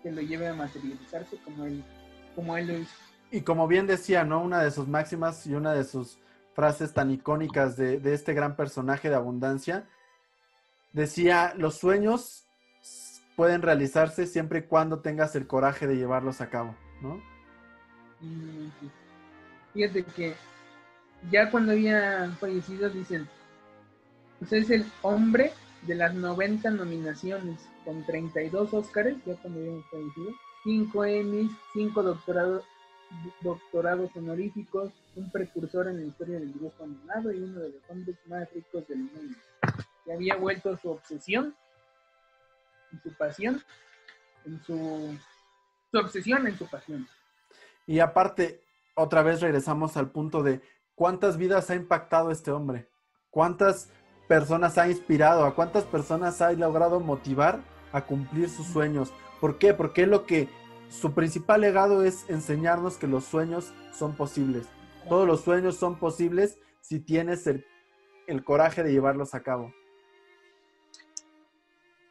que 0.03 0.11
lo 0.11 0.21
lleve 0.21 0.49
a 0.49 0.55
materializarse 0.55 1.39
como 1.45 1.65
él, 1.65 1.83
como 2.35 2.57
él 2.57 2.67
lo 2.67 2.79
hizo. 2.79 2.95
Y 3.31 3.41
como 3.41 3.67
bien 3.67 3.87
decía, 3.87 4.25
¿no? 4.25 4.43
Una 4.43 4.63
de 4.63 4.71
sus 4.71 4.87
máximas 4.87 5.47
y 5.47 5.55
una 5.55 5.73
de 5.73 5.85
sus 5.85 6.19
frases 6.55 6.93
tan 6.93 7.11
icónicas 7.11 7.77
de, 7.77 7.99
de 7.99 8.15
este 8.15 8.35
gran 8.35 8.55
personaje 8.55 9.09
de 9.09 9.15
abundancia, 9.17 9.89
decía, 10.93 11.55
los 11.57 11.77
sueños 11.77 12.45
pueden 13.37 13.63
realizarse 13.63 14.27
siempre 14.27 14.61
y 14.61 14.63
cuando 14.63 15.01
tengas 15.01 15.35
el 15.35 15.47
coraje 15.47 15.87
de 15.87 15.97
llevarlos 15.97 16.41
a 16.41 16.51
cabo, 16.51 16.77
¿no? 17.03 17.21
Fíjate 19.75 20.05
que 20.05 20.35
ya 21.31 21.51
cuando 21.51 21.73
había 21.73 22.31
fallecido, 22.39 22.89
dicen, 22.89 23.29
usted 24.41 24.59
es 24.59 24.71
el 24.71 24.87
hombre 25.03 25.53
de 25.83 25.97
las 25.97 26.15
90 26.15 26.71
nominaciones, 26.71 27.61
con 27.85 28.07
32 28.07 28.73
Óscares, 28.73 29.17
ya 29.27 29.35
cuando 29.35 29.61
había 29.61 29.83
fallecido, 29.91 30.33
5 30.63 31.05
Emmys, 31.05 31.51
5 31.75 32.03
doctorados, 32.03 32.65
doctorados 33.43 34.11
honoríficos, 34.17 34.93
un 35.17 35.31
precursor 35.31 35.89
en 35.89 36.01
la 36.01 36.07
historia 36.07 36.39
del 36.39 36.53
dibujo 36.53 36.85
animado 36.85 37.33
y 37.33 37.43
uno 37.43 37.61
de 37.61 37.71
los 37.71 37.91
hombres 37.91 38.17
más 38.27 38.49
ricos 38.55 38.87
del 38.89 38.99
mundo. 38.99 39.37
Y 40.07 40.11
había 40.13 40.37
vuelto 40.37 40.77
su 40.79 40.91
obsesión 40.91 41.55
y 42.93 42.97
su 42.99 43.13
pasión 43.15 43.63
en 44.45 44.63
su, 44.63 45.19
su 45.91 45.99
obsesión 45.99 46.47
en 46.47 46.57
su 46.57 46.67
pasión. 46.67 47.09
Y 47.87 47.99
aparte, 47.99 48.64
otra 48.95 49.23
vez 49.23 49.41
regresamos 49.41 49.97
al 49.97 50.11
punto 50.11 50.43
de 50.43 50.61
¿Cuántas 50.95 51.39
vidas 51.39 51.71
ha 51.71 51.75
impactado 51.75 52.31
este 52.31 52.53
hombre? 52.53 52.89
¿Cuántas 53.31 53.91
personas 54.29 54.79
ha 54.79 54.89
inspirado? 54.89 55.45
¿A 55.45 55.57
cuántas 55.57 55.83
personas 55.85 56.41
ha 56.41 56.53
logrado 56.53 57.01
motivar 57.01 57.65
a 57.91 58.03
cumplir 58.03 58.49
sus 58.49 58.69
sueños? 58.69 59.13
¿Por 59.41 59.59
qué? 59.59 59.75
Porque 59.75 60.07
lo 60.07 60.25
que 60.25 60.49
su 60.89 61.13
principal 61.13 61.63
legado 61.63 62.05
es 62.05 62.31
enseñarnos 62.31 62.97
que 62.97 63.09
los 63.09 63.25
sueños 63.25 63.73
son 63.93 64.15
posibles. 64.15 64.67
Todos 65.09 65.27
los 65.27 65.41
sueños 65.41 65.77
son 65.77 65.99
posibles 65.99 66.59
si 66.81 67.01
tienes 67.01 67.49
el, 67.49 67.65
coraje 68.45 68.85
de 68.85 68.93
llevarlos 68.93 69.35
a 69.35 69.43
cabo. 69.43 69.75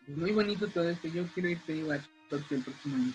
Muy 0.07 0.33
bonito 0.33 0.67
todo 0.67 0.89
esto. 0.89 1.07
Yo 1.07 1.23
quiero 1.33 1.47
irte 1.47 1.89
a 1.89 1.99
Tokio 2.29 2.57
el 2.57 2.63
próximo 2.63 2.97
año. 2.97 3.13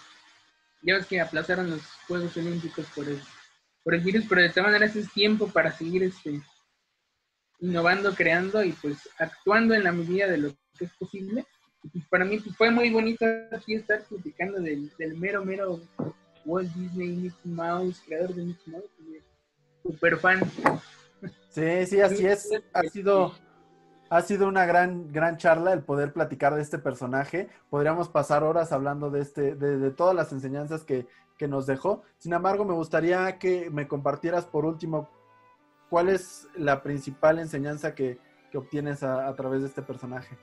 Ya 0.81 0.95
ves 0.95 1.07
que 1.07 1.21
aplazaron 1.21 1.69
los 1.69 1.83
Juegos 2.07 2.35
Olímpicos 2.39 2.87
por 2.95 3.07
eso 3.07 3.38
por 3.83 3.95
el 3.95 4.01
virus, 4.01 4.27
pero 4.29 4.43
de 4.43 4.51
todas 4.51 4.67
maneras 4.67 4.97
es 4.97 5.13
tiempo 5.13 5.49
para 5.49 5.73
seguir 5.73 6.03
este, 6.03 6.41
innovando, 7.61 8.15
creando 8.15 8.63
y 8.63 8.73
pues 8.73 9.09
actuando 9.19 9.75
en 9.75 9.85
la 9.85 9.93
medida 9.93 10.27
de 10.27 10.39
lo 10.39 10.51
que 10.79 10.85
es 10.85 10.93
posible. 10.99 11.47
Y 11.83 11.89
pues 11.89 12.05
para 12.09 12.25
mí 12.25 12.39
pues, 12.39 12.57
fue 12.57 12.71
muy 12.71 12.91
bonito 12.91 13.25
aquí 13.53 13.75
estar 13.75 14.03
platicando 14.05 14.61
del, 14.61 14.91
mero, 15.17 15.45
mero 15.45 15.81
Walt 16.45 16.73
Disney, 16.75 17.09
Mickey 17.09 17.53
Mouse, 17.53 18.03
creador 18.07 18.35
de 18.35 18.45
Mickey 18.45 18.73
Mouse, 18.73 18.91
super 19.83 20.19
fan. 20.19 20.41
Sí, 21.51 21.87
sí, 21.87 22.01
así 22.01 22.27
es. 22.27 22.51
Ha 22.73 22.83
sido, 22.83 23.35
ha 24.11 24.23
sido 24.23 24.49
una 24.49 24.67
gran, 24.67 25.13
gran 25.13 25.37
charla 25.37 25.73
el 25.73 25.83
poder 25.83 26.13
platicar 26.13 26.55
de 26.55 26.63
este 26.63 26.79
personaje. 26.79 27.49
Podríamos 27.71 28.09
pasar 28.09 28.43
horas 28.43 28.73
hablando 28.73 29.11
de 29.11 29.21
este, 29.21 29.55
de, 29.55 29.79
de 29.79 29.91
todas 29.91 30.15
las 30.15 30.33
enseñanzas 30.33 30.85
que, 30.85 31.07
que 31.39 31.49
nos 31.49 31.67
dejó. 31.67 32.03
Sin 32.19 32.35
embargo, 32.35 32.65
me 32.65 32.75
gustaría 32.75 33.39
que 33.39 33.71
me 33.71 33.89
compartieras 33.89 34.45
por 34.45 34.67
último 34.67 35.09
cuál 35.89 36.11
es 36.11 36.47
la 36.57 36.83
principal 36.83 37.39
enseñanza 37.39 37.95
que, 37.95 38.19
obtienes 38.55 39.03
a, 39.03 39.33
través 39.37 39.61
de 39.61 39.69
este 39.69 39.83
personaje. 39.83 40.37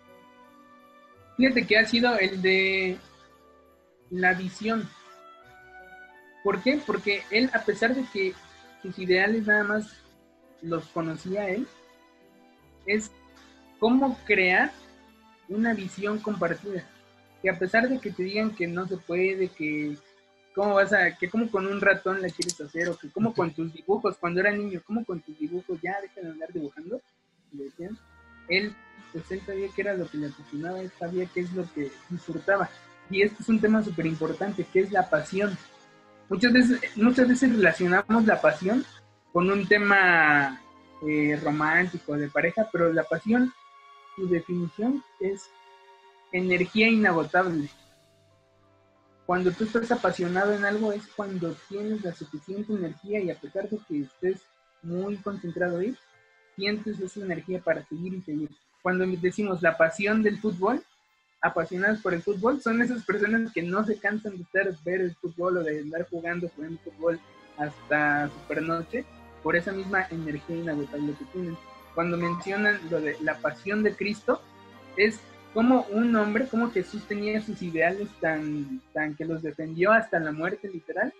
Fíjate 1.37 1.67
que 1.67 1.77
ha 1.77 1.85
sido 1.85 2.17
el 2.17 2.41
de 2.41 2.97
la 4.09 4.33
visión. 4.33 4.87
¿Por 6.43 6.61
qué? 6.61 6.79
Porque 6.85 7.23
él, 7.31 7.49
a 7.53 7.59
pesar 7.65 7.93
de 7.93 8.05
que 8.13 8.33
sus 8.81 8.97
ideales 8.99 9.47
nada 9.47 9.63
más 9.63 9.91
los 10.61 10.85
conocía 10.89 11.49
él, 11.49 11.67
es 12.85 13.11
cómo 13.79 14.17
crear 14.25 14.71
una 15.49 15.73
visión 15.73 16.19
compartida. 16.19 16.87
Que 17.41 17.49
a 17.49 17.59
pesar 17.59 17.89
de 17.89 17.99
que 17.99 18.11
te 18.11 18.23
digan 18.23 18.55
que 18.55 18.67
no 18.67 18.87
se 18.87 18.97
puede, 18.97 19.49
que 19.49 19.97
¿Cómo 20.55 20.75
vas 20.75 20.93
a, 20.93 21.15
que 21.17 21.29
como 21.29 21.51
con 21.51 21.67
un 21.67 21.81
ratón 21.81 22.21
la 22.21 22.29
quieres 22.29 22.59
hacer? 22.61 22.87
O 22.87 22.97
que 22.97 23.09
como 23.09 23.33
con 23.33 23.53
tus 23.53 23.73
dibujos, 23.73 24.15
cuando 24.17 24.39
era 24.39 24.51
niño, 24.51 24.81
como 24.85 25.03
con 25.03 25.19
tus 25.19 25.37
dibujos, 25.37 25.79
ya 25.81 25.99
deja 26.01 26.21
de 26.21 26.31
andar 26.31 26.51
dibujando. 26.53 27.01
decían. 27.51 27.99
Él, 28.47 28.73
pues 29.11 29.29
él 29.31 29.41
sabía 29.45 29.67
que 29.75 29.81
era 29.81 29.93
lo 29.95 30.09
que 30.09 30.17
le 30.17 30.27
apasionaba, 30.27 30.79
él 30.79 30.91
sabía 30.97 31.25
qué 31.33 31.41
es 31.41 31.51
lo 31.51 31.69
que 31.73 31.91
disfrutaba. 32.09 32.69
Y 33.09 33.21
este 33.21 33.43
es 33.43 33.49
un 33.49 33.59
tema 33.59 33.83
súper 33.83 34.05
importante, 34.05 34.65
que 34.71 34.79
es 34.79 34.91
la 34.91 35.09
pasión. 35.09 35.57
Muchas 36.29 36.53
veces, 36.53 36.79
muchas 36.95 37.27
veces 37.27 37.51
relacionamos 37.51 38.25
la 38.25 38.39
pasión 38.39 38.85
con 39.33 39.51
un 39.51 39.67
tema 39.67 40.61
eh, 41.05 41.37
romántico, 41.43 42.15
de 42.15 42.29
pareja, 42.29 42.69
pero 42.71 42.93
la 42.93 43.03
pasión, 43.03 43.53
su 44.15 44.27
definición 44.29 45.03
es 45.19 45.49
energía 46.31 46.87
inagotable 46.87 47.69
cuando 49.25 49.51
tú 49.51 49.63
estás 49.63 49.91
apasionado 49.91 50.53
en 50.53 50.65
algo 50.65 50.91
es 50.91 51.07
cuando 51.15 51.55
tienes 51.67 52.03
la 52.03 52.13
suficiente 52.13 52.73
energía 52.73 53.19
y 53.21 53.31
a 53.31 53.35
pesar 53.35 53.67
de 53.69 53.79
que 53.87 54.01
estés 54.01 54.41
muy 54.83 55.17
concentrado 55.17 55.79
ahí, 55.79 55.95
sientes 56.55 56.99
esa 56.99 57.21
energía 57.21 57.59
para 57.59 57.83
seguir 57.85 58.13
y 58.13 58.21
seguir. 58.21 58.49
Cuando 58.83 59.05
decimos 59.07 59.63
la 59.63 59.77
pasión 59.77 60.21
del 60.21 60.39
fútbol, 60.39 60.83
apasionados 61.41 62.01
por 62.01 62.13
el 62.13 62.21
fútbol, 62.21 62.61
son 62.61 62.81
esas 62.81 63.03
personas 63.03 63.51
que 63.51 63.63
no 63.63 63.83
se 63.83 63.97
cansan 63.97 64.37
de 64.37 64.43
estar 64.43 64.71
ver 64.83 65.01
el 65.01 65.15
fútbol 65.15 65.57
o 65.57 65.63
de 65.63 65.79
andar 65.79 66.07
jugando, 66.07 66.49
jugando 66.55 66.79
fútbol 66.83 67.19
hasta 67.57 68.29
supernoche, 68.29 69.05
por 69.41 69.55
esa 69.55 69.71
misma 69.71 70.07
energía 70.11 70.55
inagotable 70.55 71.13
que 71.17 71.25
tienen. 71.25 71.57
Cuando 71.95 72.17
mencionan 72.17 72.79
lo 72.91 73.01
de 73.01 73.17
la 73.21 73.37
pasión 73.39 73.81
de 73.81 73.95
Cristo, 73.95 74.41
es 74.97 75.19
como 75.55 75.83
un 75.83 76.13
hombre, 76.17 76.49
como 76.49 76.69
Jesús 76.69 77.07
tenía 77.07 77.41
sus 77.41 77.61
ideales 77.61 78.09
tan, 78.19 78.81
tan 78.91 79.15
que 79.15 79.23
los 79.23 79.41
defendió 79.41 79.93
hasta 79.93 80.19
la 80.19 80.33
muerte 80.33 80.67
literal, 80.67 81.13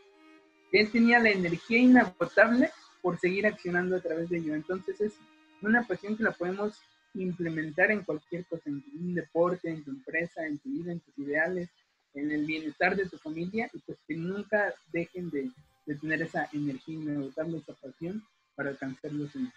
él 0.73 0.91
tenía 0.91 1.19
la 1.19 1.29
energía 1.29 1.79
inagotable 1.79 2.69
por 3.01 3.17
seguir 3.17 3.47
accionando 3.47 3.95
a 3.95 4.01
través 4.01 4.27
de 4.29 4.39
ello. 4.39 4.53
Entonces 4.53 4.99
es 4.99 5.13
una 5.61 5.87
pasión 5.87 6.17
que 6.17 6.23
la 6.23 6.31
podemos 6.31 6.77
implementar 7.13 7.91
en 7.91 8.03
cualquier 8.03 8.45
cosa, 8.47 8.63
en 8.65 8.83
un 8.99 9.15
deporte, 9.15 9.69
en 9.69 9.85
tu 9.85 9.91
empresa, 9.91 10.45
en 10.45 10.59
tu 10.59 10.67
vida, 10.67 10.91
en 10.91 10.99
tus 10.99 11.17
ideales, 11.17 11.69
en 12.13 12.29
el 12.29 12.45
bienestar 12.45 12.93
de 12.97 13.07
tu 13.07 13.17
familia, 13.17 13.69
y 13.71 13.79
pues 13.79 13.97
que 14.05 14.17
nunca 14.17 14.73
dejen 14.91 15.29
de, 15.29 15.49
de 15.85 15.95
tener 15.95 16.21
esa 16.21 16.49
energía 16.51 16.95
inagotable, 16.95 17.59
esa 17.59 17.73
pasión 17.75 18.21
para 18.53 18.71
alcanzar 18.71 19.13
los 19.13 19.31
sueños. 19.31 19.53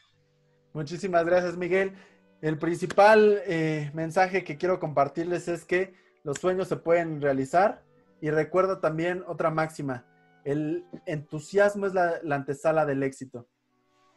Muchísimas 0.72 1.24
gracias, 1.24 1.56
Miguel. 1.56 1.94
El 2.40 2.56
principal 2.56 3.42
eh, 3.46 3.90
mensaje 3.94 4.44
que 4.44 4.56
quiero 4.56 4.78
compartirles 4.78 5.48
es 5.48 5.64
que 5.64 5.94
los 6.22 6.38
sueños 6.38 6.68
se 6.68 6.76
pueden 6.76 7.20
realizar 7.20 7.82
y 8.20 8.30
recuerda 8.30 8.80
también 8.80 9.24
otra 9.26 9.50
máxima, 9.50 10.04
el 10.44 10.84
entusiasmo 11.06 11.86
es 11.86 11.94
la, 11.94 12.20
antesala 12.30 12.86
del 12.86 13.02
éxito. 13.02 13.46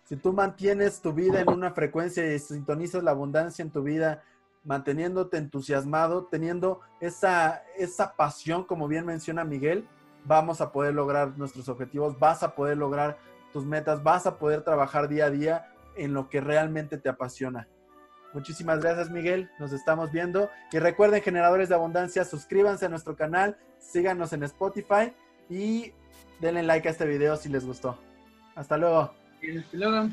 Si 0.03 0.15
tú 0.17 0.34
mantienes 0.34 1.01
tu 1.01 1.13
vida 1.13 1.41
en 1.41 1.49
una 1.49 1.72
frecuencia 1.72 2.34
y 2.34 2.38
sintonizas 2.39 3.03
la 3.03 3.11
abundancia 3.11 3.63
en 3.63 3.72
tu 3.72 3.82
vida, 3.82 4.24
manteniéndote 4.63 5.38
entusiasmado, 5.38 6.26
teniendo 6.26 6.82
esa, 6.99 7.63
esa 7.78 8.15
pasión, 8.15 8.65
como 8.65 8.88
bien 8.88 9.05
menciona 9.05 9.43
Miguel, 9.43 9.88
vamos 10.26 10.61
a 10.61 10.72
poder 10.72 10.93
lograr 10.93 11.38
nuestros 11.38 11.69
objetivos, 11.69 12.19
vas 12.19 12.43
a 12.43 12.53
poder 12.53 12.78
lograr 12.78 13.17
tus 13.51 13.65
metas, 13.65 14.03
vas 14.03 14.28
a 14.28 14.38
poder 14.38 14.63
trabajar 14.63 15.07
día 15.07 15.26
a 15.26 15.32
día 15.32 15.74
en 15.95 16.13
lo 16.13 16.30
que 16.30 16.39
realmente 16.39 16.97
te 16.97 17.09
apasiona. 17.09 17.67
Muchísimas 18.34 18.79
gracias, 18.79 19.09
Miguel. 19.09 19.49
Nos 19.59 19.73
estamos 19.73 20.11
viendo. 20.11 20.49
Y 20.71 20.79
recuerden, 20.79 21.21
generadores 21.21 21.69
de 21.69 21.75
abundancia, 21.75 22.23
suscríbanse 22.23 22.86
a 22.86 22.89
nuestro 22.89 23.15
canal, 23.15 23.57
síganos 23.79 24.34
en 24.34 24.43
Spotify 24.43 25.13
y 25.49 25.93
denle 26.39 26.63
like 26.63 26.88
a 26.88 26.91
este 26.91 27.05
video 27.05 27.36
si 27.38 27.49
les 27.49 27.65
gustó. 27.65 27.97
Hasta 28.55 28.77
luego. 28.77 29.13
Hasta 29.41 29.77
luego. 29.77 30.09